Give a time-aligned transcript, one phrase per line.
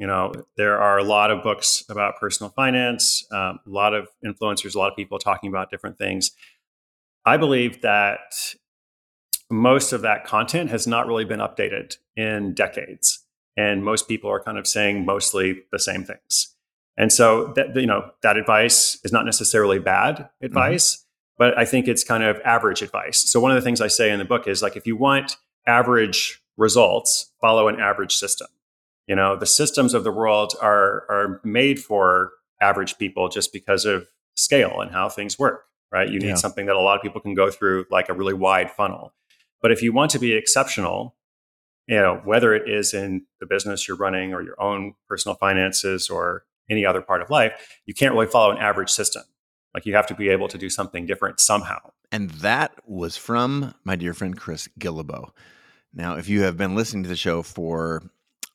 [0.00, 4.08] You know, there are a lot of books about personal finance, um, a lot of
[4.24, 6.30] influencers, a lot of people talking about different things.
[7.26, 8.32] I believe that
[9.50, 13.26] most of that content has not really been updated in decades.
[13.58, 16.56] And most people are kind of saying mostly the same things.
[16.96, 20.46] And so that you know that advice is not necessarily bad mm-hmm.
[20.46, 21.04] advice, mm-hmm.
[21.36, 23.18] but I think it's kind of average advice.
[23.30, 25.36] So one of the things I say in the book is like if you want
[25.66, 28.48] average results, follow an average system.
[29.10, 32.30] You know, the systems of the world are are made for
[32.60, 36.08] average people just because of scale and how things work, right?
[36.08, 36.34] You need yeah.
[36.36, 39.12] something that a lot of people can go through like a really wide funnel.
[39.60, 41.16] But if you want to be exceptional,
[41.88, 46.08] you know, whether it is in the business you're running or your own personal finances
[46.08, 49.24] or any other part of life, you can't really follow an average system.
[49.74, 51.80] Like you have to be able to do something different somehow.
[52.12, 55.30] And that was from my dear friend Chris Guillebeau.
[55.92, 58.04] Now, if you have been listening to the show for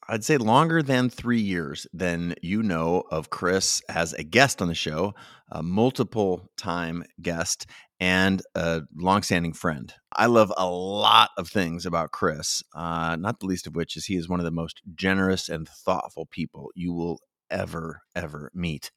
[0.08, 4.68] I'd say longer than three years, then you know of Chris as a guest on
[4.68, 5.16] the show,
[5.50, 7.66] a multiple time guest,
[8.00, 9.92] and a longstanding friend.
[10.12, 14.06] I love a lot of things about Chris, uh, not the least of which is
[14.06, 17.20] he is one of the most generous and thoughtful people you will
[17.50, 18.92] ever, ever meet.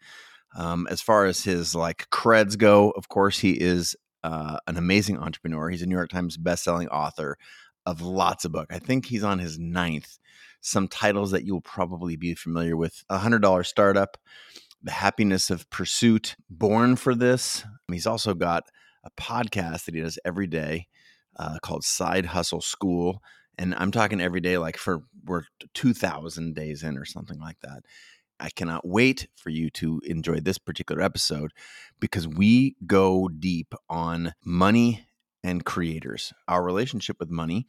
[0.56, 5.19] Um, as far as his like creds go, of course, he is uh, an amazing
[5.19, 5.70] entrepreneur.
[5.70, 7.39] He's a New York Times bestselling author
[7.87, 8.75] of lots of books.
[8.75, 10.19] I think he's on his ninth
[10.61, 14.17] some titles that you'll probably be familiar with a $100 startup,
[14.83, 17.65] The Happiness of Pursuit, Born for This.
[17.91, 18.65] He's also got
[19.05, 20.89] a podcast that he does every day
[21.39, 23.23] uh, called Side Hustle School.
[23.56, 27.83] And I'm talking every day, like for we're 2,000 days in or something like that.
[28.41, 31.53] I cannot wait for you to enjoy this particular episode
[31.98, 35.06] because we go deep on money
[35.43, 37.67] and creators, our relationship with money,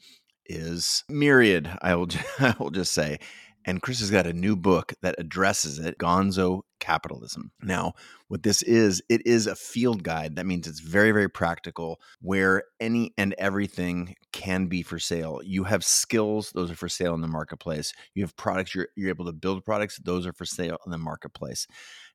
[0.49, 3.19] is myriad, I will, I will just say.
[3.65, 7.51] And Chris has got a new book that addresses it Gonzo Capitalism.
[7.61, 7.93] Now,
[8.27, 10.37] what this is, it is a field guide.
[10.37, 15.41] That means it's very, very practical where any and everything can be for sale.
[15.43, 17.93] You have skills, those are for sale in the marketplace.
[18.15, 20.97] You have products, you're, you're able to build products, those are for sale in the
[20.97, 21.67] marketplace.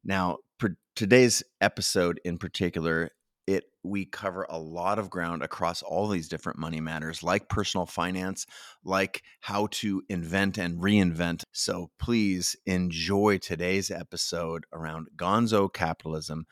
[0.02, 0.38] Now,
[0.96, 3.10] today's episode in particular
[3.46, 7.86] it we cover a lot of ground across all these different money matters like personal
[7.86, 8.46] finance
[8.84, 11.44] like how to invent and reinvent.
[11.52, 16.46] So please enjoy today's episode around gonzo capitalism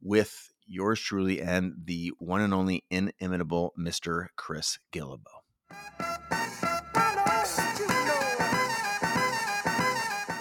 [0.00, 5.20] with yours truly and the one and only inimitable mr chris guillebeau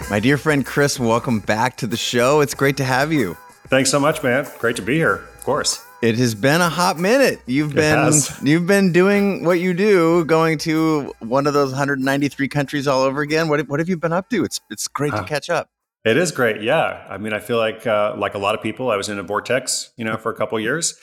[0.10, 2.42] my dear friend chris welcome back to the show.
[2.42, 3.36] It's great to have you.
[3.68, 4.48] Thanks so much man.
[4.60, 7.42] Great to be here of course it has been a hot minute.
[7.46, 12.88] You've been you've been doing what you do, going to one of those 193 countries
[12.88, 13.48] all over again.
[13.48, 14.44] What what have you been up to?
[14.44, 15.70] It's it's great to catch up.
[16.04, 16.64] It is great.
[16.64, 19.20] Yeah, I mean, I feel like uh, like a lot of people, I was in
[19.20, 21.00] a vortex, you know, for a couple years.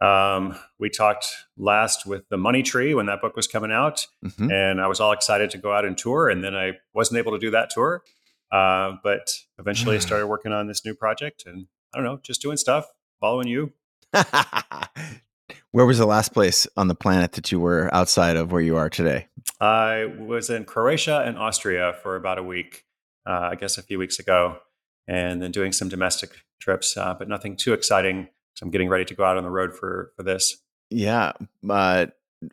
[0.00, 1.26] Um, we talked
[1.56, 4.50] last with the Money Tree when that book was coming out, mm-hmm.
[4.50, 7.32] and I was all excited to go out and tour, and then I wasn't able
[7.32, 8.02] to do that tour.
[8.50, 12.40] Uh, but eventually, I started working on this new project, and I don't know, just
[12.40, 12.86] doing stuff,
[13.20, 13.72] following you,
[15.72, 18.76] where was the last place on the planet that you were outside of where you
[18.76, 19.26] are today?
[19.60, 22.84] I was in Croatia and Austria for about a week,
[23.26, 24.58] uh, I guess a few weeks ago,
[25.06, 26.30] and then doing some domestic
[26.60, 28.28] trips, uh, but nothing too exciting.
[28.54, 30.56] So I'm getting ready to go out on the road for for this.
[30.90, 31.32] Yeah,
[31.68, 32.06] uh,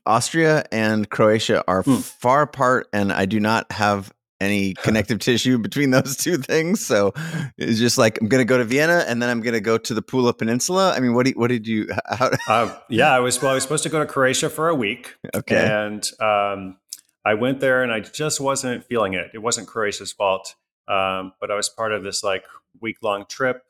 [0.05, 2.01] Austria and Croatia are mm.
[2.01, 6.85] far apart, and I do not have any connective tissue between those two things.
[6.85, 7.13] So
[7.57, 9.77] it's just like I'm going to go to Vienna and then I'm going to go
[9.77, 10.93] to the Pula Peninsula.
[10.95, 11.89] I mean, what did, what did you?
[12.07, 12.31] How?
[12.47, 13.51] uh, yeah, I was well.
[13.51, 15.15] I was supposed to go to Croatia for a week.
[15.33, 16.77] Okay, and um,
[17.23, 19.31] I went there and I just wasn't feeling it.
[19.33, 20.55] It wasn't Croatia's fault,
[20.87, 22.43] um, but I was part of this like
[22.81, 23.63] week long trip,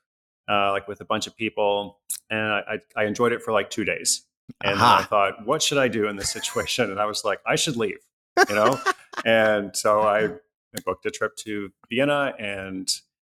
[0.49, 1.99] uh, like with a bunch of people,
[2.29, 4.23] and I, I enjoyed it for like two days.
[4.63, 6.91] And I thought, what should I do in this situation?
[6.91, 7.97] And I was like, I should leave,
[8.47, 8.79] you know.
[9.25, 10.29] and so I
[10.77, 12.89] I booked a trip to Vienna and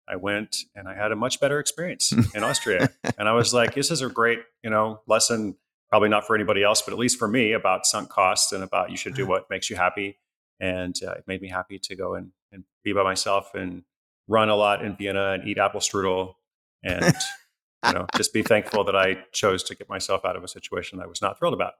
[0.08, 2.90] I went and I had a much better experience in Austria.
[3.18, 5.56] and I was like, this is a great, you know, lesson,
[5.88, 8.90] probably not for anybody else, but at least for me about sunk costs and about
[8.90, 10.18] you should do what makes you happy.
[10.58, 13.84] And uh, it made me happy to go and, and be by myself and
[14.28, 16.34] run a lot in Vienna and eat apple strudel
[16.82, 17.14] and,
[17.86, 21.00] you know, just be thankful that I chose to get myself out of a situation
[21.00, 21.74] I was not thrilled about.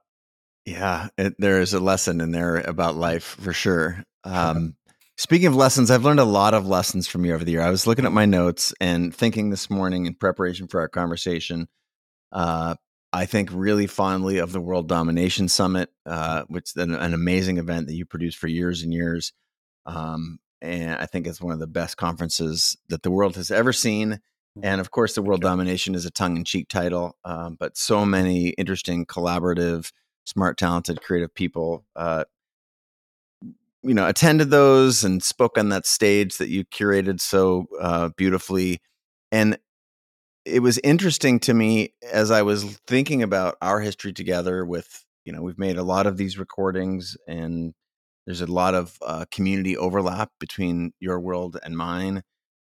[0.65, 4.03] Yeah, it, there is a lesson in there about life for sure.
[4.23, 4.75] Um,
[5.17, 7.61] Speaking of lessons, I've learned a lot of lessons from you over the year.
[7.61, 11.67] I was looking at my notes and thinking this morning in preparation for our conversation.
[12.31, 12.75] Uh,
[13.13, 17.57] I think really fondly of the World Domination Summit, uh, which is an, an, amazing
[17.57, 19.33] event that you produced for years and years.
[19.85, 23.73] Um, and I think it's one of the best conferences that the world has ever
[23.73, 24.11] seen.
[24.57, 24.61] Mm-hmm.
[24.65, 25.41] And of course, the World.
[25.41, 29.91] Domination is a tongue-in-cheek title, um, but so many interesting, collaborative,
[30.25, 32.25] smart, talented, creative people, uh,
[33.83, 38.79] you know, attended those and spoke on that stage that you curated so uh, beautifully.
[39.31, 39.57] And
[40.45, 44.65] it was interesting to me as I was thinking about our history together.
[44.65, 47.73] With you know, we've made a lot of these recordings and
[48.25, 52.23] there's a lot of uh, community overlap between your world and mine.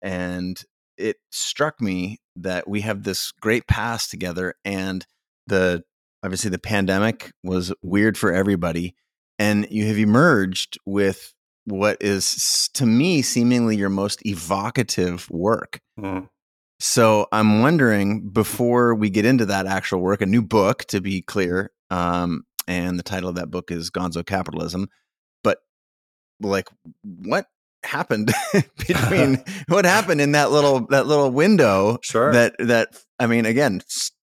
[0.02, 0.60] And
[0.96, 5.06] it struck me that we have this great past together and
[5.46, 5.82] the
[6.22, 8.94] obviously the pandemic was weird for everybody
[9.38, 11.34] and you have emerged with
[11.66, 16.28] what is to me seemingly your most evocative work mm.
[16.78, 21.22] so i'm wondering before we get into that actual work a new book to be
[21.22, 24.88] clear um, and the title of that book is gonzo capitalism
[25.42, 25.58] But
[26.40, 26.68] like
[27.02, 27.46] what
[27.82, 28.32] happened
[28.86, 32.88] between what happened in that little that little window sure that that
[33.18, 33.80] i mean again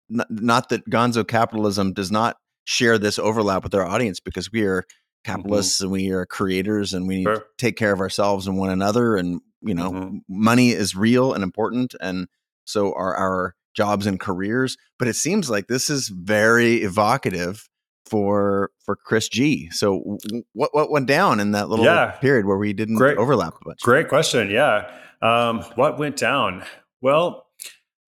[0.09, 4.63] not, not that gonzo capitalism does not share this overlap with our audience because we
[4.63, 4.85] are.
[5.23, 5.85] Capitalists mm-hmm.
[5.85, 7.35] and we are creators and we need sure.
[7.37, 10.17] to take care of ourselves and one another and you know mm-hmm.
[10.27, 12.27] money is real and important and
[12.65, 17.69] so are our jobs and careers but it seems like this is very evocative
[18.11, 19.69] for for Chris G.
[19.71, 20.17] So
[20.51, 22.11] what what went down in that little yeah.
[22.19, 23.79] period where we didn't great, overlap a bunch?
[23.79, 24.49] Great question.
[24.51, 24.91] Yeah,
[25.21, 26.65] um, what went down?
[26.99, 27.47] Well,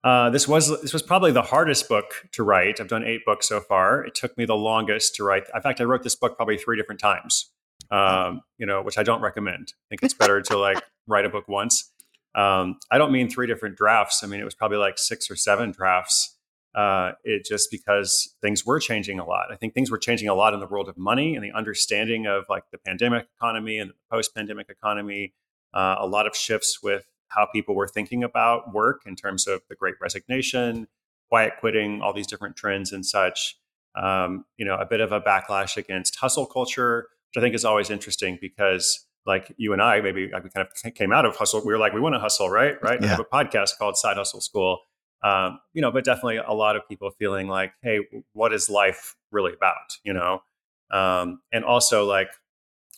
[0.04, 2.80] uh, this was this was probably the hardest book to write.
[2.80, 4.04] I've done eight books so far.
[4.04, 5.44] It took me the longest to write.
[5.54, 7.50] In fact, I wrote this book probably three different times.
[7.90, 9.72] Um, you know, which I don't recommend.
[9.72, 11.90] I think it's better to like write a book once.
[12.34, 14.22] Um, I don't mean three different drafts.
[14.22, 16.34] I mean it was probably like six or seven drafts
[16.74, 19.46] uh, it just because things were changing a lot.
[19.52, 22.26] I think things were changing a lot in the world of money and the understanding
[22.26, 25.34] of like the pandemic economy and the post-pandemic economy.
[25.72, 29.62] Uh, a lot of shifts with how people were thinking about work in terms of
[29.68, 30.88] the Great Resignation,
[31.28, 33.56] quiet quitting, all these different trends and such.
[33.96, 37.64] Um, you know, a bit of a backlash against hustle culture, which I think is
[37.64, 41.60] always interesting because like you and I, maybe we kind of came out of hustle.
[41.64, 42.74] We were like, we want to hustle, right?
[42.82, 43.00] Right.
[43.00, 43.06] Yeah.
[43.06, 44.80] I have a podcast called Side Hustle School
[45.24, 48.00] um, you know, but definitely a lot of people feeling like, hey,
[48.34, 49.96] what is life really about?
[50.04, 50.42] You know,
[50.90, 52.28] um, and also like,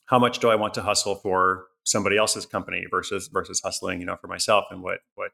[0.06, 4.06] how much do I want to hustle for somebody else's company versus versus hustling, you
[4.06, 5.32] know, for myself and what what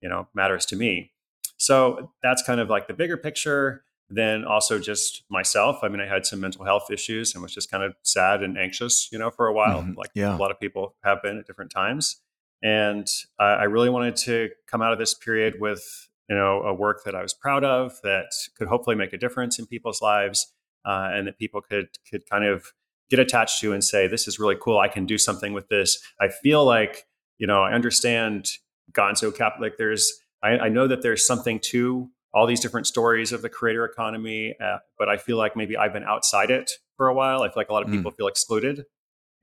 [0.00, 1.12] you know matters to me.
[1.56, 3.84] So that's kind of like the bigger picture.
[4.14, 5.78] Then also just myself.
[5.82, 8.58] I mean, I had some mental health issues and was just kind of sad and
[8.58, 9.96] anxious, you know, for a while, mm-hmm.
[9.96, 10.36] like yeah.
[10.36, 12.20] a lot of people have been at different times.
[12.62, 13.06] And
[13.38, 17.14] I really wanted to come out of this period with you know, a work that
[17.14, 20.54] I was proud of that could hopefully make a difference in people's lives,
[20.86, 22.72] uh, and that people could could kind of
[23.12, 24.78] get attached to and say, "This is really cool.
[24.78, 27.06] I can do something with this." I feel like
[27.38, 28.48] you know, I understand
[28.92, 29.54] Gonzo Cap.
[29.60, 30.12] Like, there's,
[30.44, 34.54] I, I know that there's something to all these different stories of the creator economy,
[34.62, 37.42] uh, but I feel like maybe I've been outside it for a while.
[37.42, 37.96] I feel like a lot of mm.
[37.96, 38.84] people feel excluded,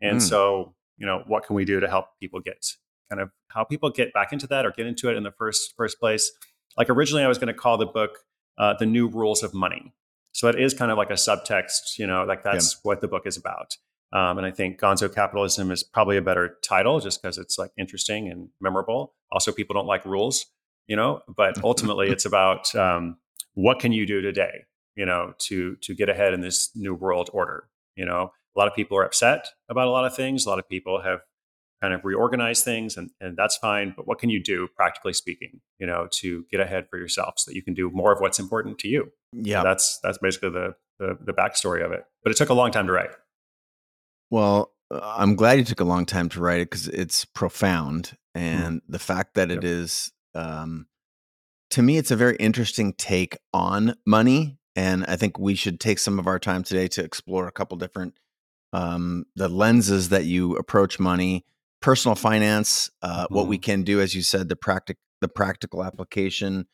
[0.01, 0.21] and mm.
[0.21, 2.65] so you know, what can we do to help people get
[3.09, 5.73] kind of how people get back into that or get into it in the first
[5.77, 6.31] first place?
[6.77, 8.19] like originally I was going to call the book
[8.57, 9.93] uh, "The New Rules of Money."
[10.31, 12.79] So it is kind of like a subtext, you know, like that's yeah.
[12.83, 13.75] what the book is about.
[14.11, 17.71] Um, and I think Gonzo Capitalism is probably a better title just because it's like
[17.77, 19.13] interesting and memorable.
[19.31, 20.47] Also, people don't like rules,
[20.87, 23.17] you know, but ultimately it's about um,
[23.53, 27.29] what can you do today, you know, to to get ahead in this new world
[27.33, 27.69] order.
[27.95, 30.45] You know, a lot of people are upset about a lot of things.
[30.45, 31.19] A lot of people have
[31.81, 35.61] kind of reorganized things and, and that's fine but what can you do practically speaking
[35.79, 38.39] you know to get ahead for yourself so that you can do more of what's
[38.39, 42.37] important to you yeah that's that's basically the, the the backstory of it but it
[42.37, 43.11] took a long time to write
[44.29, 48.41] well i'm glad you took a long time to write it because it's profound hmm.
[48.41, 48.85] and mm.
[48.87, 49.63] the fact that it yep.
[49.63, 50.87] is um,
[51.69, 55.99] to me it's a very interesting take on money and i think we should take
[55.99, 58.15] some of our time today to explore a couple different
[58.71, 61.43] um, the lenses that you approach money
[61.81, 63.35] personal finance, uh, mm-hmm.
[63.35, 63.63] what we mm-hmm.
[63.63, 66.65] can do, as you said, the practic the practical application.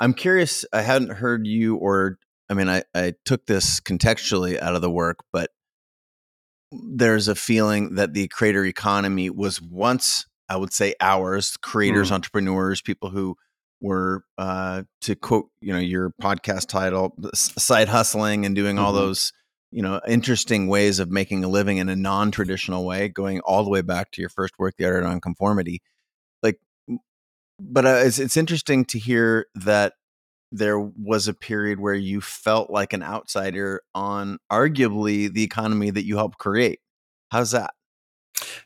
[0.00, 0.64] I'm curious.
[0.72, 2.18] I hadn't heard you, or
[2.48, 5.50] I mean, I, I took this contextually out of the work, but
[6.70, 12.14] there's a feeling that the creator economy was once, I would say, ours, creators, mm.
[12.14, 13.36] entrepreneurs, people who
[13.80, 18.84] were, uh, to quote, you know, your podcast title, side hustling and doing mm-hmm.
[18.84, 19.32] all those
[19.72, 23.70] you know interesting ways of making a living in a non-traditional way going all the
[23.70, 25.80] way back to your first work the art of nonconformity like
[27.58, 29.94] but uh, it's, it's interesting to hear that
[30.50, 36.04] there was a period where you felt like an outsider on arguably the economy that
[36.04, 36.80] you helped create
[37.30, 37.72] how's that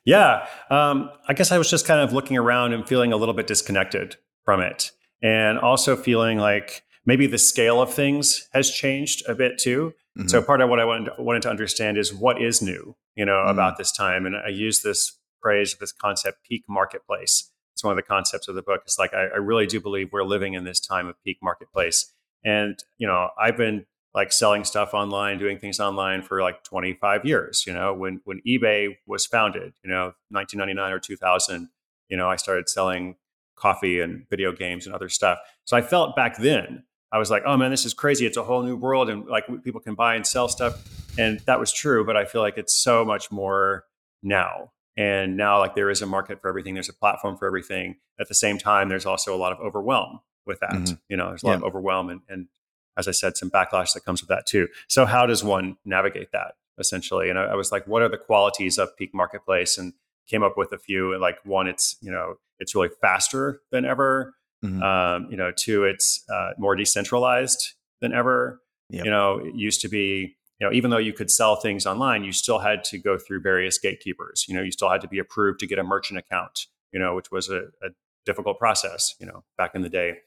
[0.05, 3.35] Yeah, um, I guess I was just kind of looking around and feeling a little
[3.35, 9.25] bit disconnected from it, and also feeling like maybe the scale of things has changed
[9.29, 9.93] a bit too.
[10.19, 10.29] Mm-hmm.
[10.29, 13.25] So part of what I wanted to, wanted to understand is what is new, you
[13.25, 13.51] know, mm-hmm.
[13.51, 17.51] about this time, and I use this phrase, this concept, peak marketplace.
[17.77, 18.81] It's one of the concepts of the book.
[18.87, 22.11] It's like I, I really do believe we're living in this time of peak marketplace,
[22.43, 27.27] and you know, I've been like selling stuff online, doing things online for like 25
[27.27, 27.65] years.
[27.67, 31.69] You know, when when eBay was founded, you know, 1999 or 2000,
[32.09, 33.17] you know, I started selling
[33.57, 35.39] coffee and video games and other stuff.
[35.67, 38.25] So I felt back then, I was like, oh man, this is crazy.
[38.25, 40.83] It's a whole new world, and like people can buy and sell stuff,
[41.19, 42.07] and that was true.
[42.07, 43.85] But I feel like it's so much more
[44.23, 44.73] now.
[44.97, 46.75] And now, like, there is a market for everything.
[46.75, 47.97] There's a platform for everything.
[48.19, 50.71] At the same time, there's also a lot of overwhelm with that.
[50.71, 50.95] Mm-hmm.
[51.09, 51.59] You know, there's a lot yeah.
[51.59, 52.49] of overwhelm and, and
[52.97, 54.69] as I said, some backlash that comes with that too.
[54.89, 57.29] So how does one navigate that essentially?
[57.29, 59.79] And I, I was like, what are the qualities of peak marketplace?
[59.79, 59.93] And
[60.27, 61.13] came up with a few.
[61.13, 64.35] And like one, it's you know it's really faster than ever.
[64.65, 64.83] Mm-hmm.
[64.83, 68.61] Um, you know, two, it's uh, more decentralized than ever.
[68.91, 69.05] Yep.
[69.05, 72.25] You know, it used to be you know, even though you could sell things online,
[72.25, 74.47] you still had to go through various gatekeepers.
[74.49, 76.67] You know, you still had to be approved to get a merchant account.
[76.93, 77.91] You know, which was a, a
[78.25, 79.15] difficult process.
[79.21, 80.19] You know, back in the day.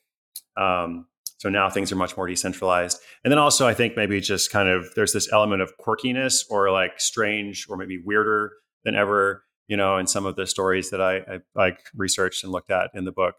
[0.57, 1.07] Um,
[1.39, 2.99] so now things are much more decentralized.
[3.23, 6.69] And then also, I think maybe just kind of there's this element of quirkiness or
[6.69, 8.51] like strange or maybe weirder
[8.83, 12.71] than ever, you know, in some of the stories that I, like researched and looked
[12.71, 13.35] at in the book.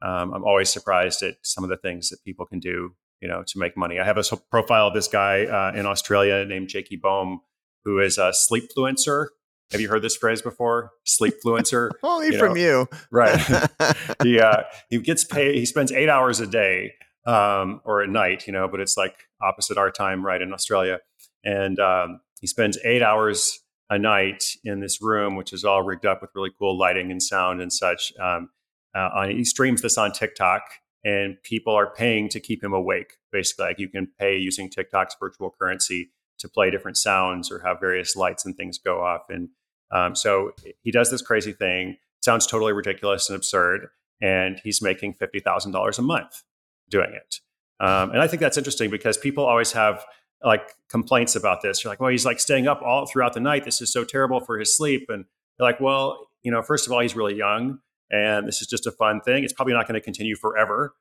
[0.00, 3.44] Um, I'm always surprised at some of the things that people can do, you know,
[3.46, 4.00] to make money.
[4.00, 7.40] I have a profile of this guy uh, in Australia named Jakey Boehm,
[7.84, 9.28] who is a sleep fluencer.
[9.70, 10.90] Have you heard this phrase before?
[11.04, 11.90] Sleep fluencer.
[12.02, 12.60] Only you from know?
[12.60, 13.40] you, right?
[14.22, 15.54] he uh, he gets paid.
[15.54, 16.92] He spends eight hours a day
[17.24, 20.98] um, or at night, you know, but it's like opposite our time, right, in Australia.
[21.44, 26.06] And um, he spends eight hours a night in this room, which is all rigged
[26.06, 28.12] up with really cool lighting and sound and such.
[28.20, 28.50] Um,
[28.94, 30.62] uh, on, he streams this on TikTok,
[31.04, 33.14] and people are paying to keep him awake.
[33.30, 37.80] Basically, like you can pay using TikTok's virtual currency to play different sounds or have
[37.80, 39.22] various lights and things go off.
[39.28, 39.48] And
[39.90, 41.96] um, so he does this crazy thing.
[42.20, 43.88] Sounds totally ridiculous and absurd,
[44.20, 46.42] and he's making fifty thousand dollars a month
[46.88, 47.40] doing it.
[47.80, 50.04] Um, and I think that's interesting because people always have
[50.44, 51.82] like complaints about this.
[51.82, 53.64] You're like, well, he's like staying up all throughout the night.
[53.64, 55.06] This is so terrible for his sleep.
[55.08, 55.24] And
[55.58, 57.78] they're like, well, you know, first of all, he's really young
[58.12, 59.42] and this is just a fun thing.
[59.42, 60.94] It's probably not going to continue forever.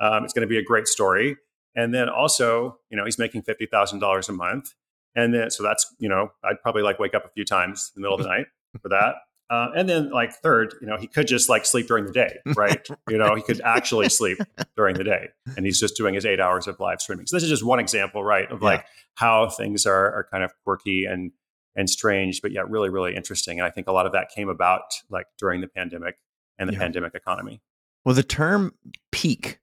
[0.00, 1.36] Um, it's going to be a great story.
[1.74, 4.74] And then also, you know, he's making $50,000 a month.
[5.14, 8.02] And then, so that's, you know, I'd probably like wake up a few times in
[8.02, 8.46] the middle of the night
[8.82, 9.14] for that.
[9.48, 12.38] Uh, and then, like third, you know, he could just like sleep during the day,
[12.56, 12.84] right?
[13.08, 14.38] you know, he could actually sleep
[14.76, 17.26] during the day, and he's just doing his eight hours of live streaming.
[17.26, 18.68] So this is just one example, right, of yeah.
[18.68, 21.30] like how things are are kind of quirky and
[21.76, 23.60] and strange, but yet really, really interesting.
[23.60, 26.16] And I think a lot of that came about like during the pandemic
[26.58, 26.80] and the yeah.
[26.80, 27.60] pandemic economy.
[28.04, 28.72] Well, the term
[29.12, 29.58] peak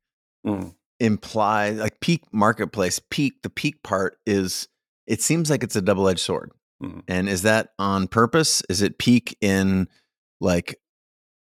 [0.46, 0.74] mm.
[1.00, 3.00] implies like peak marketplace.
[3.10, 4.68] Peak, the peak part is.
[5.06, 6.52] It seems like it's a double edged sword
[6.84, 7.00] Mm-hmm.
[7.08, 8.62] And is that on purpose?
[8.70, 9.88] Is it peak in
[10.42, 10.78] like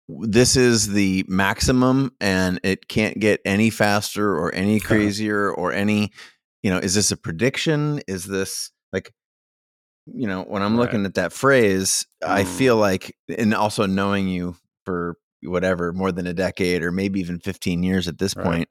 [0.07, 6.11] this is the maximum and it can't get any faster or any crazier or any
[6.63, 9.13] you know is this a prediction is this like
[10.05, 10.83] you know when i'm right.
[10.83, 12.29] looking at that phrase mm.
[12.29, 17.19] i feel like and also knowing you for whatever more than a decade or maybe
[17.19, 18.45] even 15 years at this right.
[18.45, 18.69] point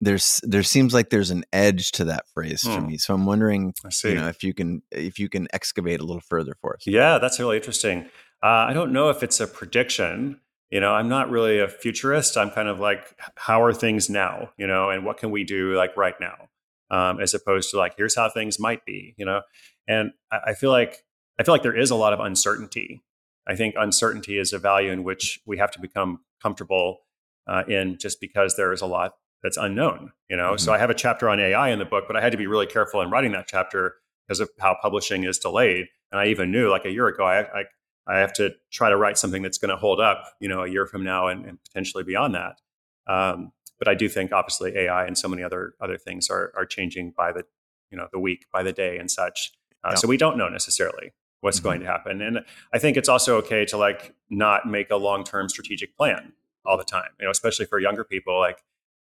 [0.00, 2.88] there's there seems like there's an edge to that phrase for hmm.
[2.88, 2.98] me.
[2.98, 3.72] So I'm wondering,
[4.04, 6.82] you know, if you can if you can excavate a little further for us.
[6.86, 8.02] Yeah, that's really interesting.
[8.42, 10.40] Uh, I don't know if it's a prediction.
[10.70, 12.36] You know, I'm not really a futurist.
[12.36, 14.50] I'm kind of like, how are things now?
[14.56, 16.48] You know, and what can we do like right now,
[16.90, 19.14] um, as opposed to like, here's how things might be.
[19.16, 19.42] You know,
[19.86, 21.04] and I, I feel like
[21.38, 23.02] I feel like there is a lot of uncertainty.
[23.46, 27.00] I think uncertainty is a value in which we have to become comfortable
[27.46, 30.50] uh, in, just because there is a lot that's unknown you know?
[30.50, 30.58] Mm-hmm.
[30.58, 32.46] so i have a chapter on ai in the book but i had to be
[32.46, 33.96] really careful in writing that chapter
[34.26, 35.86] because of how publishing is delayed.
[36.10, 37.64] And i even knew like a year ago i i,
[38.06, 40.68] I have to try to write something that's going to hold up you know a
[40.68, 42.60] year from now and, and potentially beyond that.
[43.06, 46.66] Um, but i do think obviously ai and so many other other things are are
[46.66, 47.44] changing by the
[47.90, 49.52] you know the week by the day and such.
[49.82, 51.12] Uh, so we don't know necessarily
[51.44, 51.68] what's mm-hmm.
[51.68, 52.40] going to happen and
[52.72, 56.32] i think it's also okay to like not make a long-term strategic plan
[56.66, 58.64] all the time you know especially for younger people like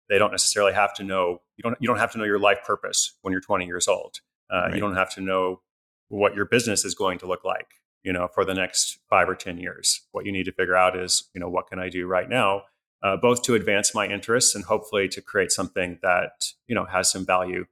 [0.10, 2.60] they don't necessarily have to know you don't you don't have to know your life
[2.66, 4.20] purpose when you're 20 years old.
[4.52, 4.74] Uh, right.
[4.74, 5.62] You don't have to know
[6.10, 7.68] what your business is going to look like,
[8.04, 10.02] you know, for the next five or 10 years.
[10.12, 12.64] What you need to figure out is, you know, what can I do right now,
[13.04, 17.12] uh, both to advance my interests and hopefully to create something that, you know, has
[17.12, 17.66] some value,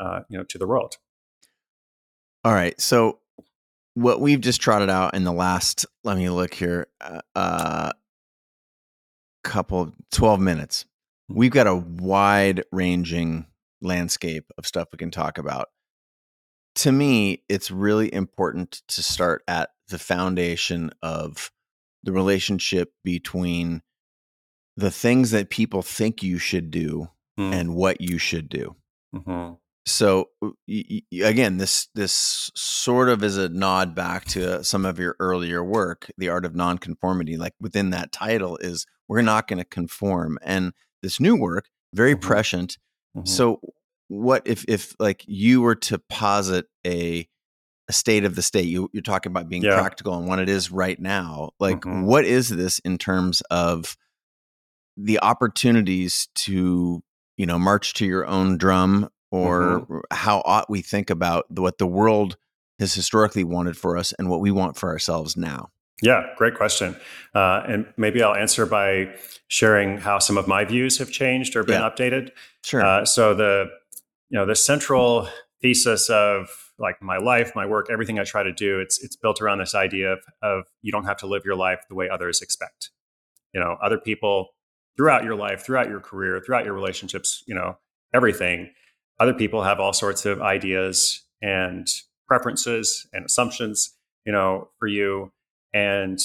[0.00, 0.96] uh, you know, to the world.
[2.44, 2.80] All right.
[2.80, 3.18] So
[3.94, 7.92] what we've just trotted out in the last, let me look here, uh, uh
[9.42, 10.86] couple 12 minutes.
[11.28, 11.34] Hmm.
[11.36, 13.46] We've got a wide ranging
[13.80, 15.68] landscape of stuff we can talk about.
[16.76, 21.50] To me, it's really important to start at the foundation of
[22.02, 23.82] the relationship between
[24.76, 27.52] the things that people think you should do mm.
[27.52, 28.74] and what you should do.
[29.14, 29.54] Mm-hmm.
[29.84, 34.98] So y- y- again, this this sort of is a nod back to some of
[34.98, 37.36] your earlier work, the art of nonconformity.
[37.36, 40.72] Like within that title is we're not going to conform, and
[41.02, 42.26] this new work very mm-hmm.
[42.26, 42.78] prescient.
[43.16, 43.26] Mm-hmm.
[43.26, 43.60] So
[44.08, 47.26] what if if like you were to posit a
[47.88, 49.74] a state of the state you, you're talking about being yeah.
[49.74, 52.04] practical and what it is right now like mm-hmm.
[52.04, 53.96] what is this in terms of
[54.96, 57.02] the opportunities to
[57.36, 59.98] you know march to your own drum or mm-hmm.
[60.12, 62.36] how ought we think about what the world
[62.78, 65.70] has historically wanted for us and what we want for ourselves now?
[66.02, 66.96] Yeah, great question.
[67.34, 69.14] Uh, and maybe I'll answer by
[69.48, 71.88] sharing how some of my views have changed or been yeah.
[71.88, 72.30] updated.
[72.62, 72.84] Sure.
[72.84, 73.66] Uh, so the
[74.28, 75.28] you know the central
[75.60, 76.48] thesis of
[76.78, 79.74] like my life, my work, everything I try to do, it's it's built around this
[79.74, 82.90] idea of, of you don't have to live your life the way others expect.
[83.54, 84.48] You know, other people
[84.96, 87.78] throughout your life, throughout your career, throughout your relationships, you know,
[88.12, 88.70] everything
[89.22, 91.86] other people have all sorts of ideas and
[92.26, 93.94] preferences and assumptions,
[94.26, 95.30] you know, for you.
[95.72, 96.18] And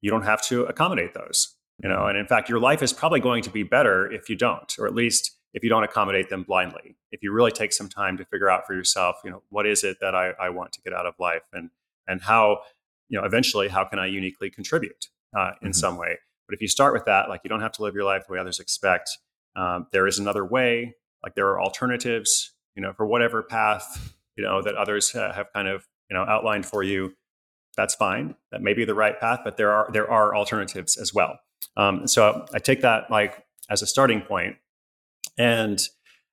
[0.00, 2.06] you don't have to accommodate those, you know.
[2.06, 4.86] And in fact, your life is probably going to be better if you don't, or
[4.86, 6.96] at least if you don't accommodate them blindly.
[7.12, 9.84] If you really take some time to figure out for yourself, you know, what is
[9.84, 11.68] it that I, I want to get out of life and
[12.08, 12.60] and how,
[13.10, 15.72] you know, eventually how can I uniquely contribute uh, in mm-hmm.
[15.72, 16.18] some way.
[16.48, 18.32] But if you start with that, like you don't have to live your life the
[18.32, 19.10] way others expect.
[19.54, 24.44] Um, there is another way like there are alternatives you know for whatever path you
[24.44, 27.12] know that others have kind of you know outlined for you
[27.76, 28.34] that's fine.
[28.50, 31.38] That may be the right path but there are there are alternatives as well.
[31.76, 34.56] Um, so i take that like as a starting point
[35.38, 35.78] and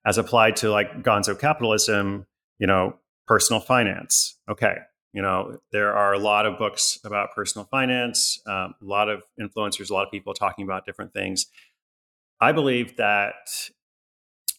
[0.04, 2.26] as applied to like gonzo capitalism
[2.58, 4.38] you know personal finance.
[4.50, 4.76] Okay
[5.12, 9.22] you know there are a lot of books about personal finance um, a lot of
[9.40, 11.46] influencers a lot of people talking about different things.
[12.40, 13.34] I believe that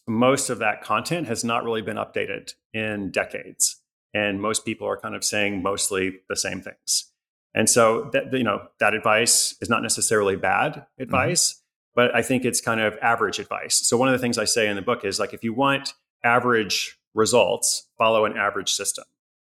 [0.06, 3.80] most of that content has not really been updated in decades.
[4.12, 7.10] And most people are kind of saying mostly the same things.
[7.54, 11.02] And so that you know that advice is not necessarily bad mm-hmm.
[11.02, 11.60] advice, mm-hmm.
[11.94, 13.76] but I think it's kind of average advice.
[13.76, 15.94] So one of the things I say in the book is like if you want
[16.22, 19.04] average results, follow an average system.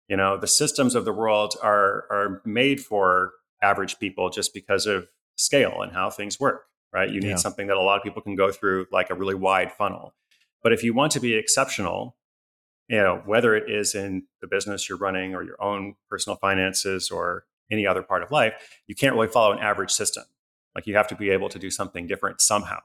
[0.09, 4.87] You know, the systems of the world are are made for average people just because
[4.87, 7.11] of scale and how things work, right?
[7.11, 7.37] You need yeah.
[7.37, 10.15] something that a lot of people can go through like a really wide funnel.
[10.65, 12.17] But if you want to be exceptional,
[12.89, 17.11] you know, whether it is in the business you're running or your own personal finances
[17.11, 18.55] or any other part of life,
[18.87, 20.25] you can't really follow an average system.
[20.75, 22.81] Like you have to be able to do something different somehow.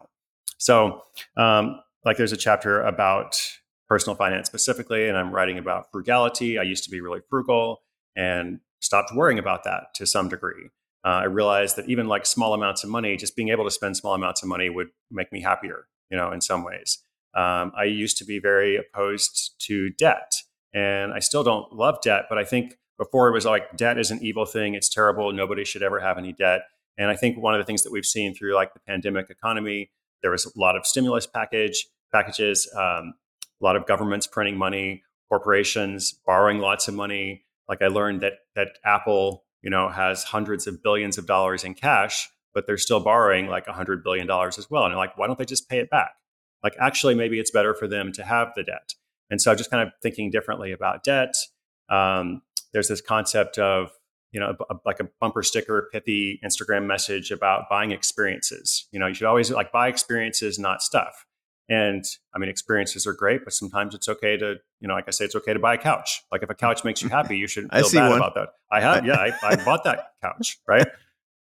[0.58, 1.02] So,
[1.38, 3.42] um, like there's a chapter about
[3.88, 6.58] personal finance specifically, and I'm writing about frugality.
[6.60, 7.82] I used to be really frugal
[8.16, 10.70] and stopped worrying about that to some degree.
[11.06, 13.98] Uh, I realized that even like small amounts of money, just being able to spend
[13.98, 17.00] small amounts of money would make me happier, you know, in some ways.
[17.36, 20.34] Um, I used to be very opposed to debt,
[20.74, 22.26] and I still don't love debt.
[22.30, 25.32] But I think before it was like debt is an evil thing; it's terrible.
[25.32, 26.62] Nobody should ever have any debt.
[26.98, 29.92] And I think one of the things that we've seen through like the pandemic economy,
[30.22, 33.14] there was a lot of stimulus package packages, um,
[33.62, 37.46] a lot of governments printing money, corporations borrowing lots of money.
[37.68, 41.76] Like I learned that that Apple, you know, has hundreds of billions of dollars in
[41.76, 44.86] cash, but they're still borrowing like hundred billion dollars as well.
[44.86, 46.12] And like, why don't they just pay it back?
[46.64, 48.94] Like actually maybe it's better for them to have the debt.
[49.30, 51.34] And so just kind of thinking differently about debt
[51.90, 52.42] um,
[52.72, 53.90] there's this concept of
[54.32, 58.88] you know a, like a bumper sticker pithy instagram message about buying experiences.
[58.92, 61.26] You know you should always like buy experiences not stuff.
[61.68, 65.12] And i mean experiences are great but sometimes it's okay to you know like i
[65.12, 66.24] say it's okay to buy a couch.
[66.32, 68.18] Like if a couch makes you happy you should feel bad one.
[68.18, 68.50] about that.
[68.72, 70.88] I have yeah I, I bought that couch right?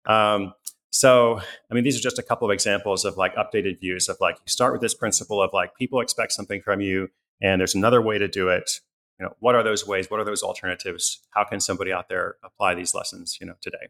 [0.08, 0.54] Um,
[0.96, 4.16] so, I mean, these are just a couple of examples of like updated views of
[4.22, 7.10] like you start with this principle of like people expect something from you,
[7.42, 8.80] and there's another way to do it.
[9.20, 10.10] You know, what are those ways?
[10.10, 11.20] What are those alternatives?
[11.32, 13.38] How can somebody out there apply these lessons?
[13.42, 13.90] You know, today.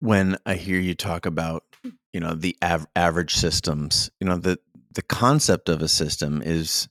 [0.00, 1.64] When I hear you talk about,
[2.12, 4.58] you know, the av- average systems, you know, the
[4.92, 6.90] the concept of a system is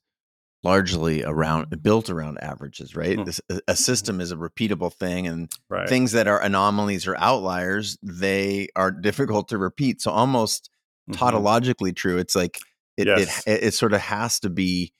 [0.65, 3.17] largely around built around averages, right?
[3.17, 3.25] Mm.
[3.25, 3.73] This, a mm-hmm.
[3.73, 5.87] system is a repeatable thing, and right.
[5.87, 10.01] things that are anomalies or outliers they are difficult to repeat.
[10.01, 10.69] So almost
[11.09, 11.23] mm-hmm.
[11.23, 12.17] tautologically true.
[12.17, 12.59] It's like
[12.97, 13.43] it, yes.
[13.45, 14.91] it, it it sort of has to be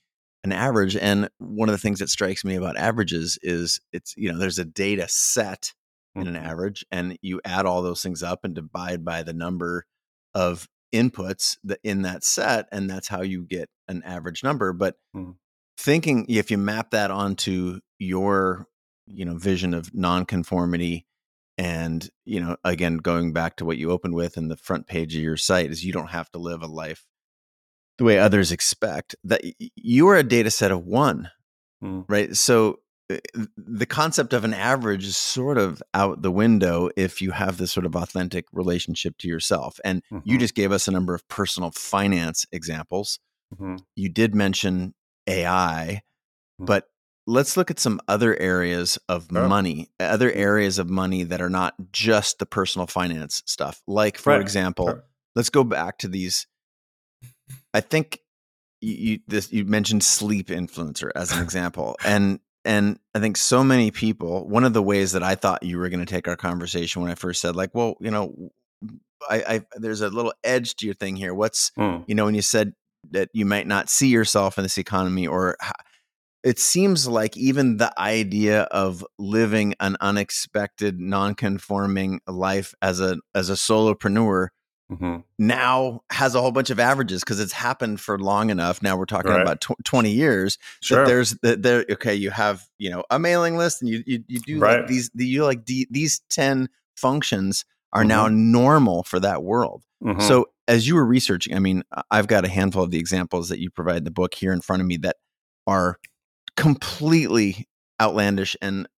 [0.44, 0.96] an average.
[0.96, 4.60] And one of the things that strikes me about averages is it's, you know, there's
[4.60, 5.72] a data set
[6.14, 6.46] in an Mhm.
[6.46, 9.84] average and you add all those things up and divide by the number
[10.34, 14.96] of inputs that in that set and that's how you get an average number but
[15.14, 15.36] Mhm.
[15.76, 18.66] Thinking if you map that onto your
[19.06, 21.06] you know vision of nonconformity
[21.58, 25.14] and you know again going back to what you opened with in the front page
[25.16, 27.06] of your site is you don't have to live a life
[27.98, 29.40] the way others expect that
[29.76, 31.30] you are a data set of one
[31.82, 32.04] Mhm.
[32.08, 33.18] right so uh,
[33.56, 37.70] the concept of an average is sort of out the window if you have this
[37.70, 40.40] sort of authentic relationship to yourself and you Mhm.
[40.40, 43.18] just gave us a number of personal finance examples
[43.54, 43.78] Mhm.
[43.94, 44.94] you did mention
[45.26, 46.02] ai
[46.60, 46.66] Mhm.
[46.66, 46.88] but
[47.26, 49.48] let's look at some other areas of Sure.
[49.48, 54.32] money other areas of money that are not just the personal finance stuff like for
[54.34, 54.40] Right.
[54.40, 55.04] example Sure.
[55.34, 56.46] let's go back to these
[57.74, 58.20] i think
[58.80, 63.62] you, you this you mentioned sleep influencer as an example and and i think so
[63.64, 66.36] many people one of the ways that i thought you were going to take our
[66.36, 68.50] conversation when i first said like well you know
[69.28, 72.04] I, I there's a little edge to your thing here what's Mm.
[72.06, 72.72] you know when you said
[73.12, 75.56] that you might not see yourself in this economy or
[76.44, 83.50] it seems like even the idea of living an unexpected non-conforming life as a as
[83.50, 84.48] a solopreneur
[84.88, 85.24] Mhm.
[85.36, 89.04] now has a whole bunch of averages because it's happened for long enough now we're
[89.04, 89.42] talking Right.
[89.42, 90.98] about tw- 20 years Sure.
[91.00, 94.22] that there's that there okay you have you know a mailing list and you you,
[94.28, 99.18] you do like these the, you like the, these 10 functions are now normal for
[99.18, 100.22] that world Mhm.
[100.22, 103.58] so as you were researching, I mean, I've got a handful of the examples that
[103.60, 105.16] you provide in the book here in front of me that
[105.66, 105.98] are
[106.56, 107.68] completely
[108.00, 108.88] outlandish and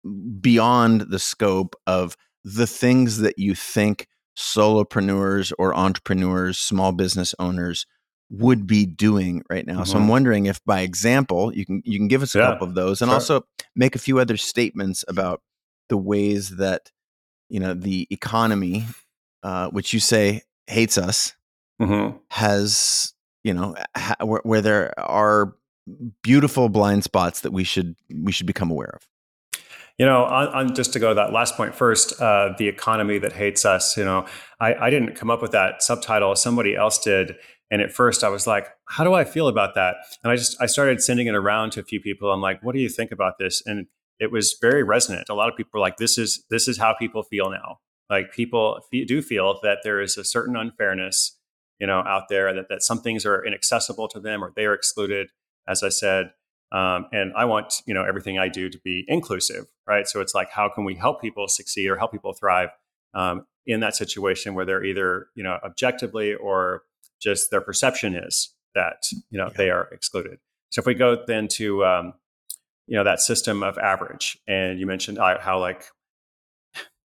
[0.40, 7.86] beyond the scope of the things that you think solopreneurs or entrepreneurs, small business owners
[8.30, 9.84] would be doing right now.
[9.84, 10.10] So I'm Mhm.
[10.10, 13.00] wondering if by example you can you can give us a Yeah, couple of those
[13.00, 13.14] and sure.
[13.14, 13.42] also
[13.74, 15.42] make a few other statements about
[15.88, 16.90] the ways that
[17.48, 18.86] you know the economy
[19.42, 21.32] uh, which you say hates us
[21.80, 22.18] Mhm.
[22.30, 23.12] has
[23.44, 25.54] you know ha- where, where there are
[26.22, 29.06] beautiful blind spots that we should we should become aware of
[29.98, 33.18] You know, on, on just to go to that last point first, uh, the economy
[33.18, 33.96] that hates us.
[33.96, 34.26] You know,
[34.60, 37.34] I, I didn't come up with that subtitle; somebody else did.
[37.70, 40.56] And at first, I was like, "How do I feel about that?" And I just
[40.62, 42.30] I started sending it around to a few people.
[42.30, 43.86] I'm like, "What do you think about this?" And
[44.20, 45.28] it was very resonant.
[45.28, 48.32] A lot of people were like, "This is this is how people feel now." Like
[48.32, 51.37] people fe- do feel that there is a certain unfairness,
[51.78, 54.74] you know, out there that that some things are inaccessible to them or they are
[54.74, 55.28] excluded.
[55.66, 56.32] As I said,
[56.72, 60.06] um, and I want you know everything I do to be inclusive, right?
[60.06, 62.70] So it's like, how can we help people succeed or help people thrive
[63.14, 66.82] um, in that situation where they're either you know objectively or
[67.20, 69.56] just their perception is that you know Yeah.
[69.56, 70.38] they are excluded.
[70.70, 72.14] So if we go then to um,
[72.86, 75.84] you know that system of average, and you mentioned uh, how like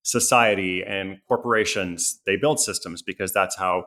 [0.04, 3.86] society and corporations they build systems because that's how